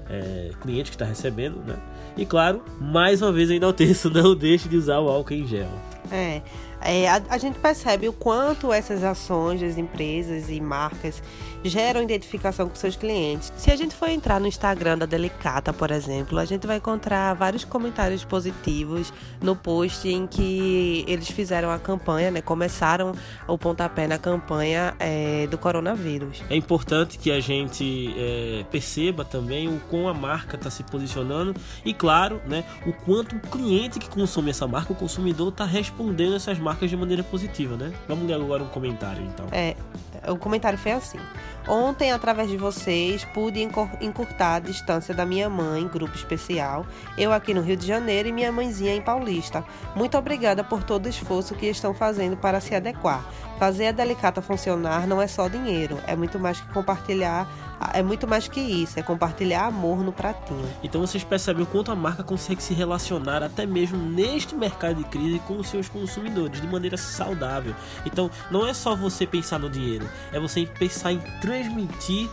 é, 0.10 0.52
clientes 0.62 0.90
que 0.90 0.96
está 0.96 1.06
recebendo, 1.06 1.58
né? 1.66 1.78
E 2.18 2.26
claro, 2.26 2.64
mais 2.82 3.22
uma 3.22 3.32
vez 3.32 3.50
ainda 3.52 3.66
enalteço, 3.66 4.10
não 4.12 4.36
deixe 4.36 4.68
de 4.68 4.76
usar 4.76 5.00
o 5.00 5.08
álcool 5.08 5.34
em 5.34 5.48
gel. 5.48 5.70
É, 6.12 6.42
é, 6.82 7.10
a, 7.10 7.22
a, 7.30 7.38
gente 7.38 7.60
percebe 7.60 8.08
o 8.08 8.14
quanto 8.14 8.72
essas 8.72 9.04
ações 9.04 9.60
das 9.62 9.78
empresas 9.78 10.50
e 10.50 10.62
marcas 10.62 11.22
geram 11.64 12.02
identificação 12.02 12.70
com 12.70 12.76
seus 12.76 12.96
clientes. 12.96 13.52
Se 13.58 13.70
a 13.70 13.76
gente 13.76 13.94
for 13.94 14.08
entrar 14.08 14.40
no 14.40 14.48
Instagram 14.48 14.98
da 14.98 15.06
Delicata, 15.06 15.74
por 15.74 15.92
exemplo, 15.92 16.40
a 16.40 16.46
gente 16.46 16.66
vai 16.66 16.78
encontrar 16.78 17.34
vários 17.34 17.66
comentários 17.66 18.24
positivos 18.24 19.12
no 19.42 19.56
post 19.58 20.08
em 20.08 20.26
que 20.26 21.04
eles 21.06 21.30
fizeram 21.30 21.70
a 21.70 21.78
campanha, 21.78 22.32
né? 22.32 22.42
Começaram 22.42 23.14
o 23.46 23.58
pontapé 23.58 24.08
na 24.08 24.18
campanha 24.18 24.96
é, 25.00 25.48
do 25.48 25.58
coronavírus. 25.58 26.42
É 26.50 26.56
importante 26.56 27.18
que 27.18 27.30
a 27.30 27.42
gente 27.42 28.16
é, 28.18 28.66
perceba 28.72 29.26
também 29.26 29.68
o 29.68 29.80
como 29.90 30.08
a 30.08 30.14
marca 30.14 30.56
está 30.56 30.70
se 30.70 30.84
posicionando 30.84 31.54
e, 31.84 31.94
claro, 31.94 32.42
né, 32.48 32.64
o 32.86 32.94
quanto 32.94 33.36
o 33.36 33.40
cliente 33.40 34.00
que 34.00 34.10
consome 34.10 34.50
essa 34.50 34.66
marca, 34.66 34.94
o 34.94 34.96
consumidor, 34.96 35.50
está 35.50 35.66
respondendo 35.66 36.36
essas 36.36 36.58
marcas 36.58 36.69
marcas 36.70 36.88
de 36.88 36.96
maneira 36.96 37.24
positiva, 37.24 37.76
né? 37.76 37.92
Vamos 38.08 38.28
ler 38.28 38.36
agora 38.36 38.62
um 38.62 38.68
comentário, 38.68 39.24
então. 39.24 39.48
É, 39.52 39.76
o 40.28 40.38
comentário 40.38 40.78
foi 40.78 40.92
assim. 40.92 41.18
Ontem, 41.70 42.12
através 42.12 42.50
de 42.50 42.58
vocês, 42.58 43.24
pude 43.26 43.62
encurtar 44.02 44.56
a 44.56 44.60
distância 44.60 45.14
da 45.14 45.24
minha 45.24 45.48
mãe, 45.48 45.88
grupo 45.88 46.16
especial, 46.16 46.84
eu 47.16 47.32
aqui 47.32 47.54
no 47.54 47.62
Rio 47.62 47.78
de 47.78 47.86
Janeiro 47.86 48.28
e 48.28 48.32
minha 48.32 48.52
mãezinha 48.52 48.96
em 48.96 49.02
Paulista. 49.04 49.64
Muito 49.96 50.18
obrigada 50.18 50.64
por 50.64 50.82
todo 50.82 51.06
o 51.06 51.10
esforço 51.10 51.54
que 51.54 51.68
estão 51.68 51.94
fazendo 51.94 52.36
para 52.36 52.60
se 52.60 52.74
adequar. 52.74 53.24
Fazer 53.60 53.88
a 53.88 53.92
Delicata 53.92 54.42
funcionar 54.42 55.06
não 55.06 55.22
é 55.22 55.28
só 55.28 55.48
dinheiro, 55.48 56.00
é 56.08 56.16
muito 56.16 56.40
mais 56.40 56.60
que 56.60 56.74
compartilhar, 56.74 57.48
é 57.94 58.02
muito 58.02 58.28
mais 58.28 58.48
que 58.48 58.60
isso, 58.60 59.00
é 59.00 59.04
compartilhar 59.04 59.66
amor 59.66 60.04
no 60.04 60.12
pratinho. 60.12 60.68
Então 60.82 61.02
vocês 61.02 61.24
percebem 61.24 61.64
o 61.64 61.68
quanto 61.68 61.92
a 61.92 61.96
marca 61.96 62.24
consegue 62.24 62.64
se 62.64 62.74
relacionar 62.74 63.44
até 63.44 63.66
mesmo 63.66 63.98
neste 63.98 64.56
mercado 64.56 64.96
de 64.96 65.04
crise 65.04 65.40
com 65.40 65.58
os 65.58 65.68
seus 65.68 65.88
consumidores 65.88 66.60
de 66.60 66.68
maneira 66.68 66.98
saudável. 66.98 67.76
Então 68.06 68.32
não 68.50 68.66
é 68.66 68.74
só 68.74 68.96
você 68.96 69.28
pensar 69.28 69.60
no 69.60 69.70
dinheiro, 69.70 70.10
é 70.32 70.40
você 70.40 70.66
pensar 70.66 71.12
em 71.12 71.22
transmitir 71.60 72.30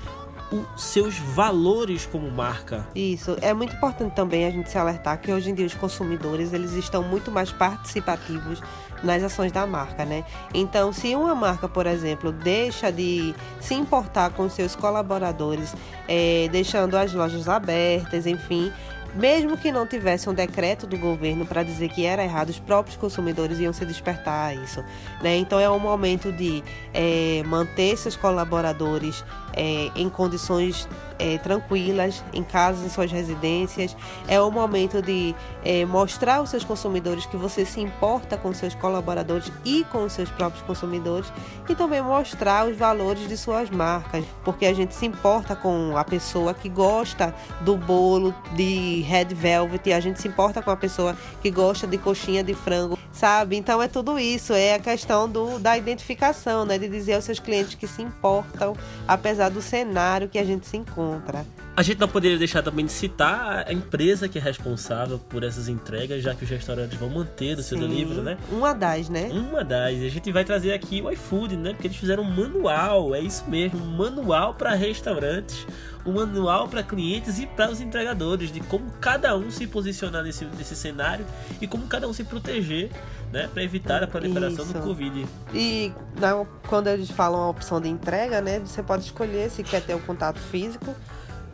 os 0.52 0.80
seus 0.80 1.18
valores 1.18 2.06
como 2.06 2.30
marca. 2.30 2.86
Isso, 2.94 3.36
é 3.40 3.52
muito 3.52 3.74
importante 3.74 4.14
também 4.14 4.46
a 4.46 4.50
gente 4.50 4.70
se 4.70 4.78
alertar 4.78 5.20
que 5.20 5.32
hoje 5.32 5.50
em 5.50 5.54
dia 5.54 5.66
os 5.66 5.74
consumidores 5.74 6.52
eles 6.52 6.72
estão 6.72 7.02
muito 7.02 7.32
mais 7.32 7.50
participativos 7.50 8.62
nas 9.02 9.24
ações 9.24 9.50
da 9.50 9.66
marca, 9.66 10.04
né? 10.04 10.24
Então, 10.54 10.92
se 10.92 11.14
uma 11.16 11.34
marca, 11.34 11.68
por 11.68 11.86
exemplo, 11.86 12.30
deixa 12.30 12.92
de 12.92 13.34
se 13.60 13.74
importar 13.74 14.30
com 14.30 14.48
seus 14.48 14.76
colaboradores, 14.76 15.74
é, 16.08 16.48
deixando 16.50 16.96
as 16.96 17.12
lojas 17.12 17.48
abertas, 17.48 18.24
enfim, 18.24 18.72
mesmo 19.16 19.56
que 19.56 19.72
não 19.72 19.86
tivesse 19.86 20.28
um 20.28 20.34
decreto 20.34 20.86
do 20.86 20.96
governo 20.98 21.46
para 21.46 21.62
dizer 21.62 21.88
que 21.88 22.04
era 22.04 22.22
errado, 22.22 22.50
os 22.50 22.58
próprios 22.58 22.96
consumidores 22.96 23.58
iam 23.58 23.72
se 23.72 23.84
despertar 23.84 24.50
a 24.50 24.54
isso. 24.54 24.84
Né? 25.22 25.36
Então 25.36 25.58
é 25.58 25.68
um 25.68 25.78
momento 25.78 26.30
de 26.32 26.62
é, 26.92 27.42
manter 27.46 27.96
seus 27.96 28.16
colaboradores 28.16 29.24
é, 29.56 29.90
em 29.96 30.08
condições 30.08 30.86
é, 31.18 31.38
tranquilas, 31.38 32.22
em 32.32 32.42
casas, 32.42 32.84
em 32.84 32.88
suas 32.88 33.10
residências. 33.10 33.96
É 34.28 34.40
o 34.40 34.50
momento 34.50 35.00
de 35.00 35.34
é, 35.64 35.84
mostrar 35.84 36.36
aos 36.36 36.50
seus 36.50 36.64
consumidores 36.64 37.26
que 37.26 37.36
você 37.36 37.64
se 37.64 37.80
importa 37.80 38.36
com 38.36 38.52
seus 38.52 38.74
colaboradores 38.74 39.50
e 39.64 39.84
com 39.84 40.04
os 40.04 40.12
seus 40.12 40.30
próprios 40.30 40.62
consumidores 40.64 41.32
e 41.68 41.74
também 41.74 42.02
mostrar 42.02 42.68
os 42.68 42.76
valores 42.76 43.26
de 43.28 43.36
suas 43.36 43.70
marcas, 43.70 44.24
porque 44.44 44.66
a 44.66 44.74
gente 44.74 44.94
se 44.94 45.06
importa 45.06 45.56
com 45.56 45.96
a 45.96 46.04
pessoa 46.04 46.54
que 46.54 46.68
gosta 46.68 47.34
do 47.62 47.76
bolo 47.76 48.34
de 48.54 49.00
red 49.02 49.26
velvet, 49.26 49.92
a 49.92 50.00
gente 50.00 50.20
se 50.20 50.28
importa 50.28 50.62
com 50.62 50.70
a 50.70 50.76
pessoa 50.76 51.16
que 51.42 51.50
gosta 51.50 51.86
de 51.86 51.98
coxinha 51.98 52.42
de 52.44 52.54
frango, 52.54 52.98
sabe? 53.12 53.56
Então 53.56 53.82
é 53.82 53.88
tudo 53.88 54.18
isso, 54.18 54.52
é 54.52 54.74
a 54.74 54.78
questão 54.78 55.28
do, 55.28 55.58
da 55.58 55.76
identificação, 55.76 56.64
né? 56.64 56.78
De 56.78 56.88
dizer 56.88 57.14
aos 57.14 57.24
seus 57.24 57.40
clientes 57.40 57.74
que 57.74 57.86
se 57.86 58.02
importam, 58.02 58.74
apesar 59.08 59.45
apesar 59.46 59.50
do 59.50 59.62
cenário 59.62 60.28
que 60.28 60.38
a 60.38 60.44
gente 60.44 60.66
se 60.66 60.76
encontra. 60.76 61.44
A 61.76 61.82
gente 61.82 62.00
não 62.00 62.08
poderia 62.08 62.38
deixar 62.38 62.62
também 62.62 62.86
de 62.86 62.92
citar 62.92 63.66
a 63.68 63.72
empresa 63.72 64.28
que 64.28 64.38
é 64.38 64.40
responsável 64.40 65.18
por 65.18 65.44
essas 65.44 65.68
entregas, 65.68 66.22
já 66.22 66.34
que 66.34 66.44
os 66.44 66.50
restaurantes 66.50 66.98
vão 66.98 67.10
manter 67.10 67.58
o 67.58 67.62
seu 67.62 67.76
Sim, 67.76 67.86
delivery, 67.86 68.20
né? 68.22 68.38
Uma 68.50 68.72
das, 68.72 69.08
né? 69.08 69.28
Uma 69.30 69.62
das. 69.62 69.94
A 69.94 70.08
gente 70.08 70.32
vai 70.32 70.44
trazer 70.44 70.72
aqui 70.72 71.02
o 71.02 71.10
iFood, 71.10 71.56
né? 71.56 71.72
Porque 71.72 71.86
eles 71.88 71.96
fizeram 71.98 72.22
um 72.22 72.30
manual, 72.30 73.14
é 73.14 73.20
isso 73.20 73.44
mesmo, 73.48 73.78
um 73.78 73.96
manual 73.96 74.54
para 74.54 74.74
restaurantes, 74.74 75.66
um 76.06 76.12
manual 76.12 76.66
para 76.66 76.82
clientes 76.82 77.38
e 77.38 77.46
para 77.46 77.70
os 77.70 77.80
entregadores 77.80 78.50
de 78.50 78.60
como 78.60 78.90
cada 78.98 79.36
um 79.36 79.50
se 79.50 79.66
posicionar 79.66 80.22
nesse, 80.22 80.46
nesse 80.56 80.74
cenário 80.74 81.26
e 81.60 81.66
como 81.66 81.86
cada 81.86 82.08
um 82.08 82.12
se 82.12 82.24
proteger, 82.24 82.90
né? 83.32 83.48
Para 83.52 83.62
evitar 83.62 84.02
a 84.02 84.06
proliferação 84.06 84.64
Isso. 84.64 84.74
do 84.74 84.80
Covid. 84.82 85.26
E 85.54 85.92
na- 86.20 86.44
quando 86.68 86.86
eles 86.88 87.10
falam 87.10 87.40
a 87.42 87.48
opção 87.48 87.80
de 87.80 87.88
entrega, 87.88 88.40
né? 88.40 88.60
Você 88.60 88.82
pode 88.82 89.04
escolher 89.04 89.50
se 89.50 89.62
quer 89.62 89.82
ter 89.82 89.94
o 89.94 90.00
contato 90.00 90.38
físico 90.38 90.94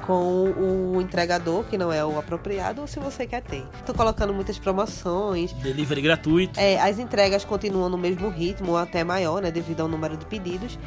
com 0.07 0.53
o 0.95 1.01
entregador, 1.01 1.65
que 1.65 1.79
não 1.79 1.93
é 1.93 2.05
o 2.05 2.19
apropriado, 2.19 2.81
ou 2.81 2.87
se 2.87 2.99
você 2.99 3.27
quer 3.27 3.43
ter. 3.43 3.65
Tô 3.87 3.95
colocando 3.95 4.33
muitas 4.33 4.59
promoções. 4.59 5.53
Delivery 5.55 6.03
gratuito. 6.03 6.59
É, 6.59 6.81
as 6.81 6.99
entregas 6.99 7.45
continuam 7.45 7.89
no 7.89 7.99
mesmo 7.99 8.29
ritmo, 8.29 8.73
ou 8.73 8.77
até 8.77 9.05
maior, 9.05 9.41
né? 9.41 9.51
Devido 9.51 9.81
ao 9.81 9.89
número 9.89 10.17
de 10.17 10.27
pedidos. 10.27 10.79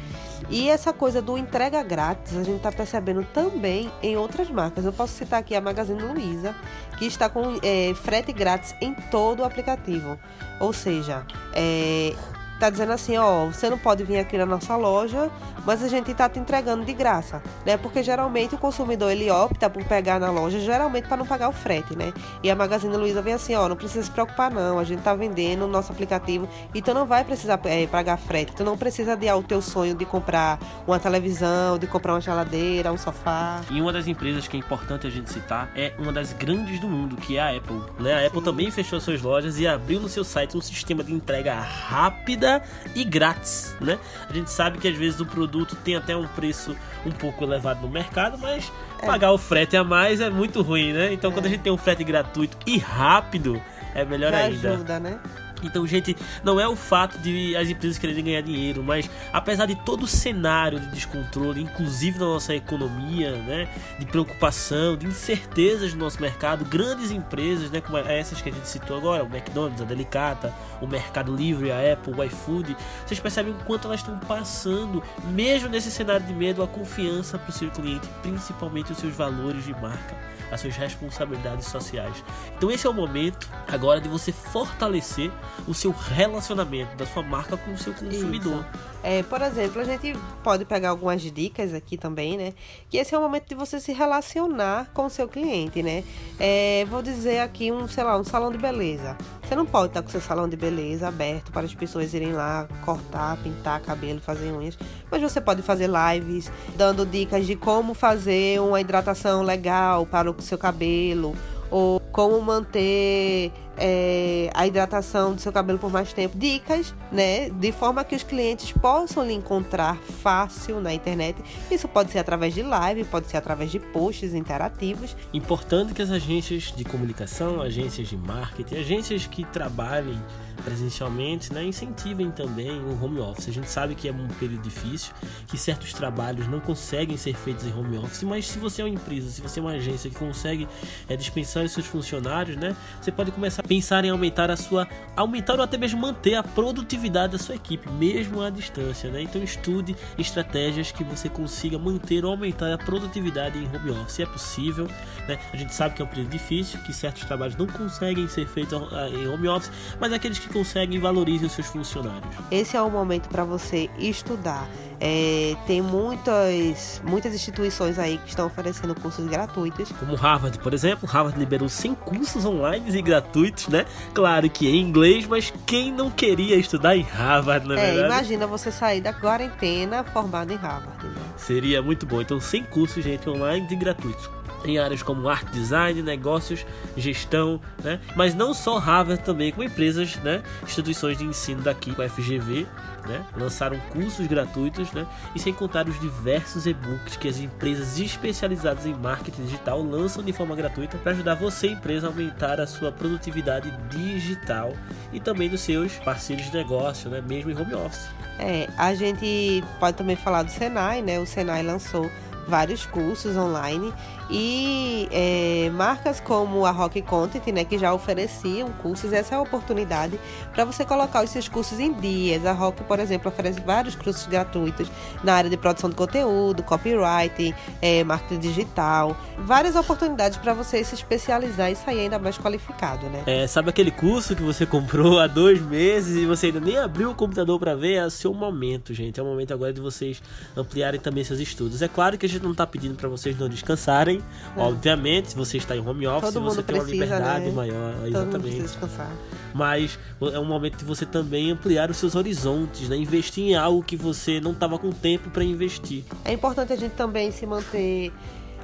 E 0.48 0.68
essa 0.68 0.92
coisa 0.92 1.20
do 1.20 1.36
entrega 1.36 1.82
grátis, 1.82 2.36
a 2.36 2.42
gente 2.42 2.60
tá 2.60 2.70
percebendo 2.70 3.26
também 3.32 3.90
em 4.02 4.16
outras 4.16 4.50
marcas. 4.50 4.84
Eu 4.84 4.92
posso 4.92 5.14
citar 5.14 5.40
aqui 5.40 5.54
a 5.54 5.60
Magazine 5.60 6.00
Luiza, 6.00 6.54
que 6.98 7.06
está 7.06 7.28
com 7.28 7.58
é, 7.62 7.94
frete 7.94 8.32
grátis 8.32 8.74
em 8.80 8.94
todo 8.94 9.40
o 9.40 9.44
aplicativo. 9.44 10.18
Ou 10.60 10.72
seja, 10.72 11.26
é, 11.52 12.14
tá 12.58 12.70
dizendo 12.70 12.92
assim, 12.92 13.16
ó, 13.16 13.46
você 13.46 13.68
não 13.68 13.78
pode 13.78 14.04
vir 14.04 14.18
aqui 14.18 14.36
na 14.38 14.46
nossa 14.46 14.76
loja, 14.76 15.30
mas 15.64 15.82
a 15.82 15.88
gente 15.88 16.12
tá 16.14 16.28
te 16.28 16.38
entregando 16.38 16.84
de 16.84 16.92
graça, 16.92 17.42
né? 17.64 17.76
Porque 17.76 18.02
geralmente 18.02 18.54
o 18.54 18.58
consumidor 18.58 19.10
ele 19.10 19.30
opta 19.30 19.68
por 19.68 19.82
pegar 19.84 20.18
na 20.18 20.30
loja, 20.30 20.60
geralmente 20.60 21.06
para 21.08 21.16
não 21.16 21.26
pagar 21.26 21.48
o 21.48 21.52
frete, 21.52 21.96
né? 21.96 22.12
E 22.42 22.50
a 22.50 22.54
Magazine 22.54 22.96
Luiza 22.96 23.20
vem 23.20 23.34
assim, 23.34 23.54
ó, 23.54 23.68
não 23.68 23.76
precisa 23.76 24.04
se 24.04 24.10
preocupar 24.10 24.50
não, 24.50 24.78
a 24.78 24.84
gente 24.84 25.02
tá 25.02 25.14
vendendo 25.14 25.60
no 25.60 25.68
nosso 25.68 25.92
aplicativo 25.92 26.48
e 26.74 26.80
tu 26.80 26.94
não 26.94 27.04
vai 27.04 27.24
precisar 27.24 27.60
é, 27.64 27.86
pagar 27.86 28.16
frete, 28.16 28.52
tu 28.52 28.64
não 28.64 28.78
precisa 28.78 29.12
adiar 29.12 29.36
o 29.36 29.42
teu 29.42 29.60
sonho 29.60 29.94
de 29.94 30.04
comprar 30.04 30.58
uma 30.86 30.98
televisão, 30.98 31.78
de 31.78 31.86
comprar 31.86 32.14
uma 32.14 32.20
geladeira, 32.20 32.92
um 32.92 32.98
sofá. 32.98 33.60
E 33.70 33.80
uma 33.80 33.92
das 33.92 34.06
empresas 34.06 34.46
que 34.46 34.56
é 34.56 34.60
importante 34.60 35.06
a 35.06 35.10
gente 35.10 35.30
citar 35.30 35.70
é 35.74 35.92
uma 35.98 36.12
das 36.12 36.32
grandes 36.32 36.78
do 36.80 36.88
mundo, 36.88 37.16
que 37.16 37.36
é 37.36 37.40
a 37.40 37.56
Apple. 37.56 37.82
Né? 37.98 38.14
A 38.14 38.26
Apple 38.26 38.38
Sim. 38.38 38.44
também 38.44 38.70
fechou 38.70 39.00
suas 39.00 39.20
lojas 39.20 39.58
e 39.58 39.66
abriu 39.66 40.00
no 40.00 40.08
seu 40.08 40.24
site 40.24 40.56
um 40.56 40.60
sistema 40.60 41.02
de 41.02 41.12
entrega 41.12 41.54
rápida 41.54 42.45
e 42.94 43.04
grátis. 43.04 43.74
Né? 43.80 43.98
A 44.28 44.32
gente 44.32 44.50
sabe 44.50 44.78
que 44.78 44.88
às 44.88 44.96
vezes 44.96 45.20
o 45.20 45.26
produto 45.26 45.76
tem 45.76 45.96
até 45.96 46.16
um 46.16 46.26
preço 46.26 46.76
um 47.04 47.10
pouco 47.10 47.44
elevado 47.44 47.80
no 47.82 47.88
mercado, 47.88 48.38
mas 48.38 48.70
É. 49.02 49.06
pagar 49.06 49.32
o 49.32 49.38
frete 49.38 49.76
a 49.76 49.84
mais 49.84 50.20
é 50.20 50.30
muito 50.30 50.62
ruim, 50.62 50.92
né? 50.92 51.12
Então 51.12 51.30
quando 51.32 51.46
a 51.46 51.48
gente 51.48 51.60
tem 51.60 51.72
um 51.72 51.76
frete 51.76 52.02
gratuito 52.04 52.56
e 52.66 52.78
rápido, 52.78 53.60
é 53.94 54.04
melhor 54.04 54.30
Já 54.32 54.38
ainda. 54.38 54.70
ajuda, 54.72 54.98
né? 55.00 55.18
Então, 55.62 55.86
gente, 55.86 56.16
não 56.44 56.60
é 56.60 56.68
o 56.68 56.76
fato 56.76 57.18
de 57.18 57.56
as 57.56 57.68
empresas 57.68 57.98
quererem 57.98 58.24
ganhar 58.24 58.42
dinheiro, 58.42 58.82
mas 58.82 59.08
apesar 59.32 59.66
de 59.66 59.74
todo 59.74 60.02
o 60.02 60.06
cenário 60.06 60.78
de 60.78 60.86
descontrole, 60.88 61.62
inclusive 61.62 62.18
na 62.18 62.26
nossa 62.26 62.54
economia, 62.54 63.32
né, 63.32 63.68
de 63.98 64.06
preocupação, 64.06 64.96
de 64.96 65.06
incertezas 65.06 65.94
no 65.94 66.00
nosso 66.00 66.20
mercado, 66.20 66.64
grandes 66.64 67.10
empresas, 67.10 67.70
né, 67.70 67.80
como 67.80 67.96
essas 67.98 68.40
que 68.40 68.50
a 68.50 68.52
gente 68.52 68.68
citou 68.68 68.96
agora, 68.96 69.24
o 69.24 69.26
McDonald's, 69.26 69.80
a 69.80 69.84
Delicata, 69.84 70.52
o 70.80 70.86
Mercado 70.86 71.34
Livre, 71.34 71.70
a 71.72 71.92
Apple, 71.92 72.12
o 72.12 72.24
iFood, 72.24 72.76
vocês 73.06 73.18
percebem 73.18 73.52
o 73.52 73.56
quanto 73.64 73.86
elas 73.86 74.00
estão 74.00 74.18
passando, 74.18 75.02
mesmo 75.32 75.68
nesse 75.68 75.90
cenário 75.90 76.26
de 76.26 76.34
medo, 76.34 76.62
a 76.62 76.68
confiança 76.68 77.38
para 77.38 77.50
o 77.50 77.52
seu 77.52 77.70
cliente, 77.70 78.06
principalmente 78.22 78.92
os 78.92 78.98
seus 78.98 79.14
valores 79.14 79.64
de 79.64 79.72
marca 79.72 80.35
as 80.50 80.60
suas 80.60 80.76
responsabilidades 80.76 81.66
sociais. 81.66 82.22
Então 82.56 82.70
esse 82.70 82.86
é 82.86 82.90
o 82.90 82.94
momento 82.94 83.48
agora 83.66 84.00
de 84.00 84.08
você 84.08 84.32
fortalecer 84.32 85.30
o 85.66 85.74
seu 85.74 85.90
relacionamento 85.90 86.96
da 86.96 87.06
sua 87.06 87.22
marca 87.22 87.56
com 87.56 87.72
o 87.72 87.78
seu 87.78 87.92
consumidor. 87.92 88.64
É, 89.08 89.22
por 89.22 89.40
exemplo, 89.40 89.80
a 89.80 89.84
gente 89.84 90.14
pode 90.42 90.64
pegar 90.64 90.88
algumas 90.90 91.22
dicas 91.22 91.72
aqui 91.72 91.96
também, 91.96 92.36
né? 92.36 92.54
Que 92.90 92.96
esse 92.98 93.14
é 93.14 93.18
o 93.18 93.20
momento 93.20 93.48
de 93.48 93.54
você 93.54 93.78
se 93.78 93.92
relacionar 93.92 94.90
com 94.92 95.06
o 95.06 95.10
seu 95.10 95.28
cliente, 95.28 95.80
né? 95.80 96.02
É, 96.40 96.84
vou 96.90 97.00
dizer 97.02 97.38
aqui 97.38 97.70
um, 97.70 97.86
sei 97.86 98.02
lá, 98.02 98.18
um 98.18 98.24
salão 98.24 98.50
de 98.50 98.58
beleza. 98.58 99.16
Você 99.46 99.54
não 99.54 99.64
pode 99.64 99.88
estar 99.88 100.02
com 100.02 100.08
seu 100.08 100.20
salão 100.20 100.48
de 100.48 100.56
beleza 100.56 101.06
aberto 101.06 101.52
para 101.52 101.64
as 101.64 101.72
pessoas 101.72 102.12
irem 102.14 102.32
lá 102.32 102.66
cortar, 102.84 103.36
pintar 103.44 103.80
cabelo, 103.80 104.20
fazer 104.20 104.50
unhas. 104.50 104.76
Mas 105.08 105.22
você 105.22 105.40
pode 105.40 105.62
fazer 105.62 105.88
lives 105.88 106.50
dando 106.76 107.06
dicas 107.06 107.46
de 107.46 107.54
como 107.54 107.94
fazer 107.94 108.60
uma 108.60 108.80
hidratação 108.80 109.42
legal 109.42 110.04
para 110.04 110.28
o 110.28 110.34
seu 110.42 110.58
cabelo 110.58 111.34
ou 111.70 112.00
como 112.12 112.40
manter 112.40 113.52
é, 113.76 114.50
a 114.54 114.66
hidratação 114.66 115.34
do 115.34 115.40
seu 115.40 115.52
cabelo 115.52 115.78
por 115.78 115.90
mais 115.90 116.12
tempo. 116.12 116.36
Dicas, 116.38 116.94
né? 117.10 117.50
De 117.50 117.72
forma 117.72 118.04
que 118.04 118.14
os 118.14 118.22
clientes 118.22 118.72
possam 118.72 119.24
lhe 119.26 119.34
encontrar 119.34 119.96
fácil 119.96 120.80
na 120.80 120.94
internet. 120.94 121.36
Isso 121.70 121.88
pode 121.88 122.10
ser 122.10 122.20
através 122.20 122.54
de 122.54 122.62
live, 122.62 123.04
pode 123.04 123.28
ser 123.28 123.36
através 123.36 123.70
de 123.70 123.78
posts 123.78 124.34
interativos. 124.34 125.16
Importante 125.32 125.92
que 125.92 126.02
as 126.02 126.10
agências 126.10 126.72
de 126.74 126.84
comunicação, 126.84 127.60
agências 127.60 128.08
de 128.08 128.16
marketing, 128.16 128.76
agências 128.76 129.26
que 129.26 129.44
trabalhem 129.44 130.18
presencialmente, 130.66 131.52
né, 131.52 131.64
incentivem 131.64 132.28
também 132.32 132.80
o 132.80 133.00
home 133.00 133.20
office. 133.20 133.48
A 133.48 133.52
gente 133.52 133.70
sabe 133.70 133.94
que 133.94 134.08
é 134.08 134.12
um 134.12 134.26
período 134.26 134.62
difícil, 134.62 135.14
que 135.46 135.56
certos 135.56 135.92
trabalhos 135.92 136.48
não 136.48 136.58
conseguem 136.58 137.16
ser 137.16 137.36
feitos 137.36 137.64
em 137.64 137.72
home 137.72 137.96
office, 137.98 138.24
mas 138.24 138.48
se 138.48 138.58
você 138.58 138.82
é 138.82 138.84
uma 138.84 138.90
empresa, 138.90 139.30
se 139.30 139.40
você 139.40 139.60
é 139.60 139.62
uma 139.62 139.72
agência 139.72 140.10
que 140.10 140.16
consegue 140.16 140.66
é, 141.08 141.14
dispensar 141.14 141.64
os 141.64 141.70
seus 141.70 141.86
funcionários, 141.86 142.56
né, 142.56 142.74
você 143.00 143.12
pode 143.12 143.30
começar 143.30 143.62
a 143.62 143.68
pensar 143.68 144.04
em 144.04 144.10
aumentar 144.10 144.50
a 144.50 144.56
sua, 144.56 144.88
aumentar 145.14 145.54
ou 145.54 145.62
até 145.62 145.78
mesmo 145.78 146.00
manter 146.00 146.34
a 146.34 146.42
produtividade 146.42 147.34
da 147.34 147.38
sua 147.38 147.54
equipe, 147.54 147.88
mesmo 147.92 148.42
à 148.42 148.50
distância, 148.50 149.08
né? 149.08 149.22
Então 149.22 149.42
estude 149.42 149.94
estratégias 150.18 150.90
que 150.90 151.04
você 151.04 151.28
consiga 151.28 151.78
manter 151.78 152.24
ou 152.24 152.32
aumentar 152.32 152.72
a 152.72 152.78
produtividade 152.78 153.56
em 153.56 153.66
home 153.66 153.90
office. 153.90 154.20
É 154.20 154.26
possível, 154.26 154.88
né? 155.28 155.38
A 155.52 155.56
gente 155.56 155.72
sabe 155.72 155.94
que 155.94 156.02
é 156.02 156.04
um 156.04 156.08
período 156.08 156.30
difícil, 156.30 156.80
que 156.80 156.92
certos 156.92 157.24
trabalhos 157.24 157.56
não 157.56 157.66
conseguem 157.66 158.26
ser 158.26 158.48
feitos 158.48 158.76
ah, 158.92 159.08
em 159.08 159.28
home 159.28 159.46
office, 159.48 159.70
mas 160.00 160.12
aqueles 160.12 160.38
que 160.38 160.55
conseguem 160.56 160.98
valorizem 160.98 161.46
os 161.46 161.52
seus 161.52 161.66
funcionários. 161.66 162.34
Esse 162.50 162.76
é 162.76 162.82
o 162.82 162.90
momento 162.90 163.28
para 163.28 163.44
você 163.44 163.90
estudar. 163.98 164.66
É, 164.98 165.54
tem 165.66 165.82
muitas, 165.82 167.02
muitas 167.04 167.34
instituições 167.34 167.98
aí 167.98 168.16
que 168.16 168.30
estão 168.30 168.46
oferecendo 168.46 168.94
cursos 168.94 169.26
gratuitos. 169.28 169.92
Como 169.92 170.14
Harvard, 170.14 170.58
por 170.60 170.72
exemplo, 170.72 171.06
Harvard 171.06 171.38
liberou 171.38 171.68
100 171.68 171.94
cursos 171.96 172.46
online 172.46 172.96
e 172.96 173.02
gratuitos, 173.02 173.68
né? 173.68 173.84
Claro 174.14 174.48
que 174.48 174.66
em 174.66 174.80
inglês, 174.80 175.26
mas 175.26 175.52
quem 175.66 175.92
não 175.92 176.10
queria 176.10 176.56
estudar 176.56 176.96
em 176.96 177.02
Harvard, 177.02 177.68
na 177.68 177.74
É, 177.74 177.92
verdade? 177.92 178.06
imagina 178.06 178.46
você 178.46 178.72
sair 178.72 179.02
da 179.02 179.12
quarentena 179.12 180.02
formado 180.02 180.50
em 180.52 180.56
Harvard. 180.56 181.04
Né? 181.06 181.14
Seria 181.36 181.82
muito 181.82 182.06
bom. 182.06 182.22
Então, 182.22 182.40
100 182.40 182.64
cursos, 182.64 183.04
gente, 183.04 183.28
online 183.28 183.66
e 183.70 183.76
gratuitos. 183.76 184.30
Em 184.66 184.78
áreas 184.78 185.02
como 185.02 185.28
arte, 185.28 185.50
design, 185.52 186.02
negócios, 186.02 186.66
gestão, 186.96 187.60
né? 187.82 188.00
Mas 188.16 188.34
não 188.34 188.52
só 188.52 188.78
Harvard 188.78 189.22
também, 189.22 189.52
como 189.52 189.62
empresas, 189.62 190.16
né? 190.16 190.42
Instituições 190.62 191.16
de 191.16 191.24
ensino 191.24 191.62
daqui, 191.62 191.94
com 191.94 192.02
a 192.02 192.08
FGV, 192.08 192.66
né? 193.06 193.24
Lançaram 193.36 193.78
cursos 193.90 194.26
gratuitos, 194.26 194.90
né? 194.92 195.06
E 195.34 195.38
sem 195.38 195.52
contar 195.52 195.88
os 195.88 195.98
diversos 196.00 196.66
e-books 196.66 197.16
que 197.16 197.28
as 197.28 197.38
empresas 197.38 197.98
especializadas 197.98 198.84
em 198.86 198.94
marketing 198.94 199.44
digital 199.44 199.80
lançam 199.80 200.22
de 200.22 200.32
forma 200.32 200.54
gratuita 200.54 200.98
para 200.98 201.12
ajudar 201.12 201.34
você, 201.34 201.68
empresa, 201.68 202.08
a 202.08 202.10
aumentar 202.10 202.60
a 202.60 202.66
sua 202.66 202.90
produtividade 202.92 203.72
digital 203.88 204.72
e 205.12 205.20
também 205.20 205.48
dos 205.48 205.60
seus 205.60 205.94
parceiros 205.98 206.46
de 206.46 206.56
negócio, 206.56 207.08
né? 207.08 207.22
Mesmo 207.26 207.50
em 207.50 207.56
home 207.56 207.74
office. 207.74 208.08
É, 208.38 208.68
a 208.76 208.94
gente 208.94 209.64
pode 209.78 209.96
também 209.96 210.16
falar 210.16 210.42
do 210.42 210.50
Senai, 210.50 211.00
né? 211.00 211.18
O 211.18 211.26
Senai 211.26 211.62
lançou 211.62 212.10
vários 212.46 212.86
cursos 212.86 213.36
online 213.36 213.92
e 214.30 215.08
é, 215.10 215.70
marcas 215.70 216.20
como 216.20 216.66
a 216.66 216.70
Rock 216.70 217.00
Content, 217.02 217.46
né, 217.48 217.64
que 217.64 217.78
já 217.78 217.92
ofereciam 217.94 218.70
cursos, 218.82 219.12
essa 219.12 219.34
é 219.34 219.38
a 219.38 219.40
oportunidade 219.40 220.18
para 220.52 220.64
você 220.64 220.84
colocar 220.84 221.24
os 221.24 221.30
seus 221.30 221.48
cursos 221.48 221.78
em 221.78 221.92
dias. 221.92 222.44
A 222.44 222.52
Rock, 222.52 222.82
por 222.84 222.98
exemplo, 222.98 223.30
oferece 223.30 223.60
vários 223.60 223.94
cursos 223.94 224.26
gratuitos 224.26 224.90
na 225.22 225.34
área 225.34 225.50
de 225.50 225.56
produção 225.56 225.88
de 225.90 225.96
conteúdo, 225.96 226.62
copywriting, 226.62 227.54
é, 227.80 228.02
marketing 228.02 228.40
digital, 228.40 229.16
várias 229.38 229.76
oportunidades 229.76 230.38
para 230.38 230.54
você 230.54 230.82
se 230.82 230.94
especializar 230.94 231.70
e 231.70 231.76
sair 231.76 232.00
ainda 232.00 232.18
mais 232.18 232.36
qualificado, 232.38 233.06
né? 233.06 233.22
É, 233.26 233.46
sabe 233.46 233.70
aquele 233.70 233.90
curso 233.90 234.34
que 234.34 234.42
você 234.42 234.66
comprou 234.66 235.20
há 235.20 235.26
dois 235.26 235.60
meses 235.60 236.16
e 236.16 236.26
você 236.26 236.46
ainda 236.46 236.60
nem 236.60 236.78
abriu 236.78 237.10
o 237.10 237.14
computador 237.14 237.58
para 237.58 237.74
ver? 237.74 237.94
É 237.94 238.06
o 238.06 238.10
seu 238.10 238.34
momento, 238.34 238.92
gente. 238.92 239.20
É 239.20 239.22
o 239.22 239.26
momento 239.26 239.52
agora 239.54 239.72
de 239.72 239.80
vocês 239.80 240.22
ampliarem 240.56 241.00
também 241.00 241.22
seus 241.24 241.40
estudos. 241.40 241.82
É 241.82 241.88
claro 241.88 242.18
que 242.18 242.26
a 242.26 242.28
gente 242.28 242.42
não 242.42 242.54
tá 242.54 242.66
pedindo 242.66 242.96
para 242.96 243.08
vocês 243.08 243.38
não 243.38 243.48
descansarem. 243.48 244.15
É. 244.56 244.60
Obviamente, 244.60 245.30
se 245.30 245.36
você 245.36 245.56
está 245.58 245.76
em 245.76 245.80
home 245.80 246.06
office, 246.06 246.32
Todo 246.32 246.44
você 246.44 246.62
tem 246.62 246.76
precisa, 246.76 246.96
uma 246.96 247.04
liberdade 247.04 247.44
né? 247.46 247.52
maior. 247.52 247.94
Todo 247.94 248.06
exatamente. 248.06 248.62
descansar. 248.62 249.12
Mas 249.54 249.98
é 250.32 250.38
um 250.38 250.44
momento 250.44 250.76
de 250.78 250.84
você 250.84 251.06
também 251.06 251.50
ampliar 251.50 251.90
os 251.90 251.96
seus 251.96 252.14
horizontes, 252.14 252.88
né? 252.88 252.96
Investir 252.96 253.44
em 253.44 253.54
algo 253.54 253.82
que 253.82 253.96
você 253.96 254.40
não 254.40 254.52
estava 254.52 254.78
com 254.78 254.90
tempo 254.90 255.30
para 255.30 255.44
investir. 255.44 256.04
É 256.24 256.32
importante 256.32 256.72
a 256.72 256.76
gente 256.76 256.92
também 256.92 257.30
se 257.30 257.46
manter 257.46 258.12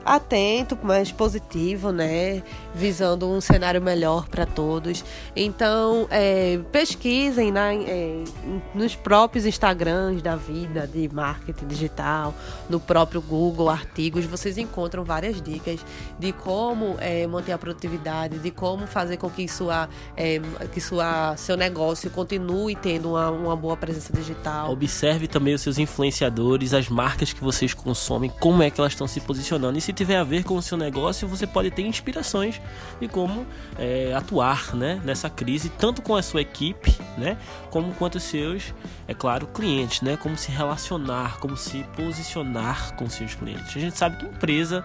atento, 0.04 0.78
mais 0.82 1.12
positivo, 1.12 1.92
né? 1.92 2.42
Visando 2.74 3.28
um 3.28 3.40
cenário 3.40 3.80
melhor 3.80 4.28
para 4.28 4.46
todos. 4.46 5.04
Então, 5.34 6.06
é, 6.10 6.58
pesquisem 6.70 7.50
na, 7.52 7.74
é, 7.74 8.24
nos 8.74 8.94
próprios 8.94 9.46
Instagrams 9.46 10.22
da 10.22 10.36
vida 10.36 10.86
de 10.86 11.08
marketing 11.12 11.66
digital, 11.66 12.34
no 12.68 12.80
próprio 12.80 13.20
Google, 13.20 13.68
artigos, 13.68 14.24
vocês 14.24 14.58
encontram 14.58 15.04
várias 15.04 15.40
dicas 15.40 15.80
de 16.18 16.32
como 16.32 16.96
é, 16.98 17.26
manter 17.26 17.52
a 17.52 17.58
produtividade, 17.58 18.38
de 18.38 18.50
como 18.50 18.86
fazer 18.86 19.16
com 19.16 19.30
que, 19.30 19.46
sua, 19.48 19.88
é, 20.16 20.40
que 20.72 20.80
sua, 20.80 21.36
seu 21.36 21.56
negócio 21.56 22.10
continue 22.10 22.74
tendo 22.76 23.10
uma, 23.10 23.30
uma 23.30 23.56
boa 23.56 23.76
presença 23.76 24.12
digital. 24.12 24.70
Observe 24.70 25.28
também 25.28 25.54
os 25.54 25.60
seus 25.60 25.78
influenciadores, 25.78 26.74
as 26.74 26.88
marcas 26.88 27.32
que 27.32 27.42
vocês 27.42 27.74
consomem, 27.74 28.30
como 28.40 28.62
é 28.62 28.70
que 28.70 28.80
elas 28.80 28.92
estão 28.92 29.06
se 29.06 29.20
posicionando. 29.20 29.78
E 29.78 29.80
se 29.80 29.91
tiver 29.92 30.16
a 30.16 30.24
ver 30.24 30.44
com 30.44 30.56
o 30.56 30.62
seu 30.62 30.76
negócio, 30.76 31.28
você 31.28 31.46
pode 31.46 31.70
ter 31.70 31.82
inspirações 31.82 32.60
de 33.00 33.08
como 33.08 33.46
é, 33.78 34.12
atuar 34.14 34.74
né, 34.74 35.00
nessa 35.04 35.28
crise, 35.28 35.68
tanto 35.68 36.02
com 36.02 36.16
a 36.16 36.22
sua 36.22 36.40
equipe, 36.40 36.96
né, 37.16 37.36
como 37.70 37.92
com 37.94 38.04
os 38.04 38.22
seus, 38.22 38.74
é 39.06 39.14
claro, 39.14 39.46
clientes, 39.46 40.00
né, 40.00 40.16
como 40.16 40.36
se 40.36 40.50
relacionar, 40.50 41.38
como 41.38 41.56
se 41.56 41.84
posicionar 41.96 42.94
com 42.96 43.08
seus 43.08 43.34
clientes. 43.34 43.76
A 43.76 43.80
gente 43.80 43.96
sabe 43.96 44.16
que 44.16 44.26
empresa 44.26 44.84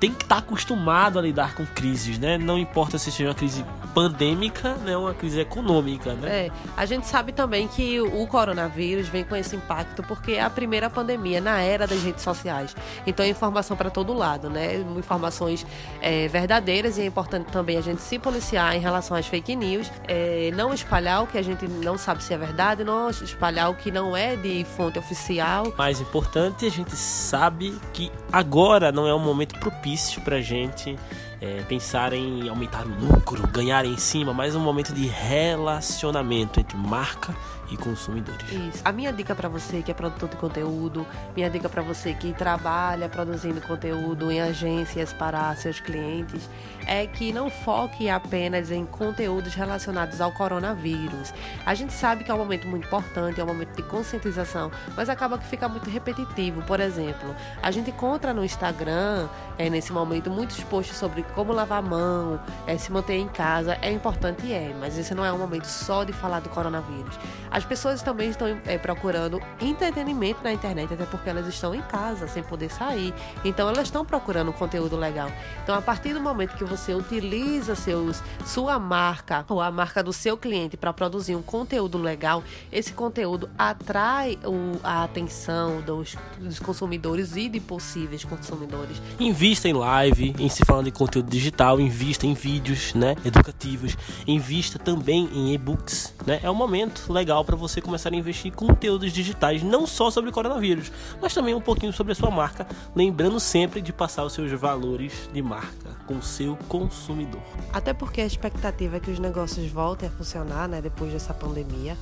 tem 0.00 0.12
que 0.12 0.24
estar 0.24 0.38
acostumado 0.38 1.18
a 1.18 1.22
lidar 1.22 1.54
com 1.54 1.64
crises, 1.66 2.18
né? 2.18 2.36
Não 2.36 2.58
importa 2.58 2.98
se 2.98 3.10
seja 3.10 3.30
uma 3.30 3.34
crise 3.34 3.64
pandêmica, 3.94 4.74
né, 4.84 4.96
uma 4.96 5.14
crise 5.14 5.40
econômica, 5.40 6.12
né? 6.14 6.46
É, 6.46 6.50
a 6.76 6.84
gente 6.84 7.06
sabe 7.06 7.32
também 7.32 7.66
que 7.66 8.00
o 8.00 8.26
coronavírus 8.26 9.08
vem 9.08 9.24
com 9.24 9.34
esse 9.36 9.56
impacto 9.56 10.02
porque 10.02 10.32
é 10.32 10.42
a 10.42 10.50
primeira 10.50 10.90
pandemia 10.90 11.40
na 11.40 11.60
era 11.60 11.86
das 11.86 12.02
redes 12.02 12.22
sociais. 12.22 12.76
Então 13.06 13.24
é 13.24 13.28
informação 13.28 13.76
para 13.76 13.90
todo 13.90 14.12
lado, 14.12 14.50
né? 14.50 14.76
informações 14.96 15.66
é, 16.00 16.28
verdadeiras 16.28 16.98
e 16.98 17.02
é 17.02 17.06
importante 17.06 17.46
também 17.50 17.76
a 17.76 17.80
gente 17.80 18.02
se 18.02 18.18
policiar 18.18 18.74
em 18.76 18.80
relação 18.80 19.16
às 19.16 19.26
fake 19.26 19.56
news, 19.56 19.90
é, 20.06 20.50
não 20.54 20.74
espalhar 20.74 21.22
o 21.22 21.26
que 21.26 21.38
a 21.38 21.42
gente 21.42 21.65
não 21.68 21.96
sabe 21.98 22.22
se 22.22 22.32
é 22.32 22.38
verdade, 22.38 22.84
não 22.84 23.10
espalhar 23.10 23.70
o 23.70 23.74
que 23.74 23.90
não 23.90 24.16
é 24.16 24.36
de 24.36 24.64
fonte 24.76 24.98
oficial. 24.98 25.72
Mais 25.76 26.00
importante, 26.00 26.66
a 26.66 26.70
gente 26.70 26.94
sabe 26.96 27.78
que 27.92 28.10
agora 28.32 28.90
não 28.92 29.06
é 29.06 29.14
um 29.14 29.18
momento 29.18 29.58
propício 29.58 30.20
para 30.22 30.36
a 30.36 30.40
gente 30.40 30.96
é, 31.40 31.62
pensar 31.68 32.12
em 32.12 32.48
aumentar 32.48 32.86
o 32.86 32.88
lucro, 32.88 33.46
ganhar 33.48 33.84
em 33.84 33.96
cima, 33.96 34.32
mas 34.32 34.54
um 34.54 34.60
momento 34.60 34.92
de 34.92 35.06
relacionamento 35.06 36.60
entre 36.60 36.76
marca 36.76 37.34
e 37.55 37.55
consumidores. 37.74 38.52
Isso. 38.52 38.82
A 38.84 38.92
minha 38.92 39.10
dica 39.10 39.34
para 39.34 39.48
você 39.48 39.80
que 39.80 39.90
é 39.90 39.94
produtor 39.94 40.28
de 40.28 40.36
conteúdo, 40.36 41.06
minha 41.34 41.48
dica 41.48 41.70
para 41.70 41.80
você 41.80 42.12
que 42.12 42.34
trabalha 42.34 43.08
produzindo 43.08 43.62
conteúdo 43.62 44.30
em 44.30 44.42
agências 44.42 45.14
para 45.14 45.54
seus 45.56 45.80
clientes, 45.80 46.50
é 46.86 47.06
que 47.06 47.32
não 47.32 47.50
foque 47.50 48.08
apenas 48.08 48.70
em 48.70 48.84
conteúdos 48.84 49.54
relacionados 49.54 50.20
ao 50.20 50.32
coronavírus. 50.32 51.32
A 51.64 51.74
gente 51.74 51.92
sabe 51.92 52.24
que 52.24 52.30
é 52.30 52.34
um 52.34 52.38
momento 52.38 52.66
muito 52.66 52.86
importante, 52.86 53.40
é 53.40 53.44
um 53.44 53.46
momento 53.46 53.74
de 53.74 53.82
conscientização, 53.82 54.70
mas 54.94 55.08
acaba 55.08 55.38
que 55.38 55.46
fica 55.46 55.68
muito 55.68 55.88
repetitivo. 55.88 56.62
Por 56.62 56.80
exemplo, 56.80 57.34
a 57.62 57.70
gente 57.70 57.90
encontra 57.90 58.32
no 58.32 58.44
Instagram, 58.44 59.28
é, 59.58 59.70
nesse 59.70 59.92
momento, 59.92 60.30
muitos 60.30 60.62
posts 60.64 60.96
sobre 60.96 61.22
como 61.34 61.52
lavar 61.52 61.78
a 61.78 61.82
mão, 61.82 62.40
é, 62.66 62.76
se 62.76 62.92
manter 62.92 63.16
em 63.16 63.28
casa. 63.28 63.76
É 63.80 63.90
importante, 63.90 64.52
é, 64.52 64.74
mas 64.78 64.98
esse 64.98 65.14
não 65.14 65.24
é 65.24 65.32
um 65.32 65.38
momento 65.38 65.66
só 65.66 66.04
de 66.04 66.12
falar 66.12 66.40
do 66.40 66.48
coronavírus. 66.48 67.18
As 67.56 67.64
pessoas 67.64 68.02
também 68.02 68.28
estão 68.28 68.46
é, 68.66 68.76
procurando 68.76 69.40
entretenimento 69.58 70.44
na 70.44 70.52
internet, 70.52 70.92
até 70.92 71.06
porque 71.06 71.30
elas 71.30 71.46
estão 71.46 71.74
em 71.74 71.80
casa, 71.80 72.28
sem 72.28 72.42
poder 72.42 72.70
sair. 72.70 73.14
Então 73.42 73.66
elas 73.66 73.84
estão 73.84 74.04
procurando 74.04 74.52
conteúdo 74.52 74.94
legal. 74.94 75.32
Então, 75.62 75.74
a 75.74 75.80
partir 75.80 76.12
do 76.12 76.20
momento 76.20 76.54
que 76.54 76.64
você 76.64 76.94
utiliza 76.94 77.74
seus, 77.74 78.22
sua 78.44 78.78
marca 78.78 79.42
ou 79.48 79.62
a 79.62 79.70
marca 79.70 80.02
do 80.02 80.12
seu 80.12 80.36
cliente 80.36 80.76
para 80.76 80.92
produzir 80.92 81.34
um 81.34 81.40
conteúdo 81.40 81.96
legal, 81.96 82.44
esse 82.70 82.92
conteúdo 82.92 83.48
atrai 83.56 84.38
o, 84.44 84.78
a 84.84 85.04
atenção 85.04 85.80
dos, 85.80 86.14
dos 86.38 86.58
consumidores 86.58 87.36
e 87.36 87.48
de 87.48 87.58
possíveis 87.58 88.22
consumidores. 88.22 89.00
Invista 89.18 89.66
em 89.66 89.72
live, 89.72 90.34
em 90.38 90.50
se 90.50 90.62
falando 90.62 90.84
de 90.84 90.92
conteúdo 90.92 91.30
digital, 91.30 91.80
invista 91.80 92.26
em 92.26 92.34
vídeos 92.34 92.92
né, 92.92 93.16
educativos, 93.24 93.96
invista 94.26 94.78
também 94.78 95.30
em 95.32 95.54
e-books. 95.54 96.14
Né? 96.26 96.38
É 96.42 96.50
um 96.50 96.54
momento 96.54 97.10
legal 97.10 97.45
para 97.46 97.56
você 97.56 97.80
começar 97.80 98.12
a 98.12 98.16
investir 98.16 98.52
em 98.52 98.54
conteúdos 98.54 99.12
digitais, 99.12 99.62
não 99.62 99.86
só 99.86 100.10
sobre 100.10 100.32
coronavírus, 100.32 100.92
mas 101.22 101.32
também 101.32 101.54
um 101.54 101.60
pouquinho 101.60 101.92
sobre 101.92 102.12
a 102.12 102.16
sua 102.16 102.30
marca, 102.30 102.66
lembrando 102.94 103.38
sempre 103.38 103.80
de 103.80 103.92
passar 103.92 104.24
os 104.24 104.32
seus 104.32 104.50
valores 104.52 105.30
de 105.32 105.40
marca 105.40 105.96
com 106.06 106.16
o 106.16 106.22
seu 106.22 106.56
consumidor. 106.68 107.42
Até 107.72 107.94
porque 107.94 108.20
a 108.20 108.26
expectativa 108.26 108.96
é 108.96 109.00
que 109.00 109.10
os 109.10 109.18
negócios 109.18 109.70
voltem 109.70 110.08
a 110.08 110.12
funcionar, 110.12 110.68
né, 110.68 110.82
depois 110.82 111.12
dessa 111.12 111.32
pandemia, 111.32 111.96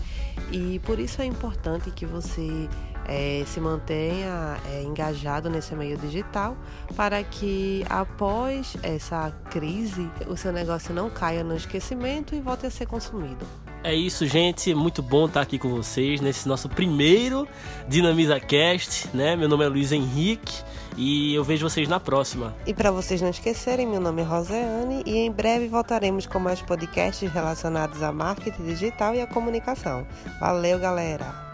e 0.50 0.78
por 0.80 0.98
isso 0.98 1.20
é 1.20 1.26
importante 1.26 1.90
que 1.90 2.06
você 2.06 2.68
é, 3.06 3.44
se 3.46 3.60
mantenha 3.60 4.56
é, 4.66 4.82
engajado 4.82 5.50
nesse 5.50 5.74
meio 5.74 5.96
digital 5.98 6.56
para 6.96 7.22
que 7.22 7.84
após 7.88 8.76
essa 8.82 9.30
crise 9.50 10.10
o 10.26 10.36
seu 10.36 10.52
negócio 10.52 10.94
não 10.94 11.10
caia 11.10 11.44
no 11.44 11.54
esquecimento 11.54 12.34
e 12.34 12.40
volte 12.40 12.66
a 12.66 12.70
ser 12.70 12.86
consumido. 12.86 13.46
É 13.84 13.94
isso, 13.94 14.26
gente. 14.26 14.74
Muito 14.74 15.02
bom 15.02 15.26
estar 15.26 15.42
aqui 15.42 15.58
com 15.58 15.68
vocês 15.68 16.18
nesse 16.18 16.48
nosso 16.48 16.70
primeiro 16.70 17.46
Dinamiza 17.86 18.40
Cast, 18.40 19.14
né? 19.14 19.36
Meu 19.36 19.46
nome 19.46 19.62
é 19.62 19.68
Luiz 19.68 19.92
Henrique 19.92 20.64
e 20.96 21.34
eu 21.34 21.44
vejo 21.44 21.68
vocês 21.68 21.86
na 21.86 22.00
próxima. 22.00 22.56
E 22.66 22.72
para 22.72 22.90
vocês 22.90 23.20
não 23.20 23.28
esquecerem, 23.28 23.86
meu 23.86 24.00
nome 24.00 24.22
é 24.22 24.24
Roseane 24.24 25.02
e 25.04 25.18
em 25.18 25.30
breve 25.30 25.68
voltaremos 25.68 26.26
com 26.26 26.38
mais 26.38 26.62
podcasts 26.62 27.30
relacionados 27.30 28.02
a 28.02 28.10
marketing 28.10 28.64
digital 28.64 29.14
e 29.14 29.20
a 29.20 29.26
comunicação. 29.26 30.06
Valeu, 30.40 30.78
galera! 30.78 31.53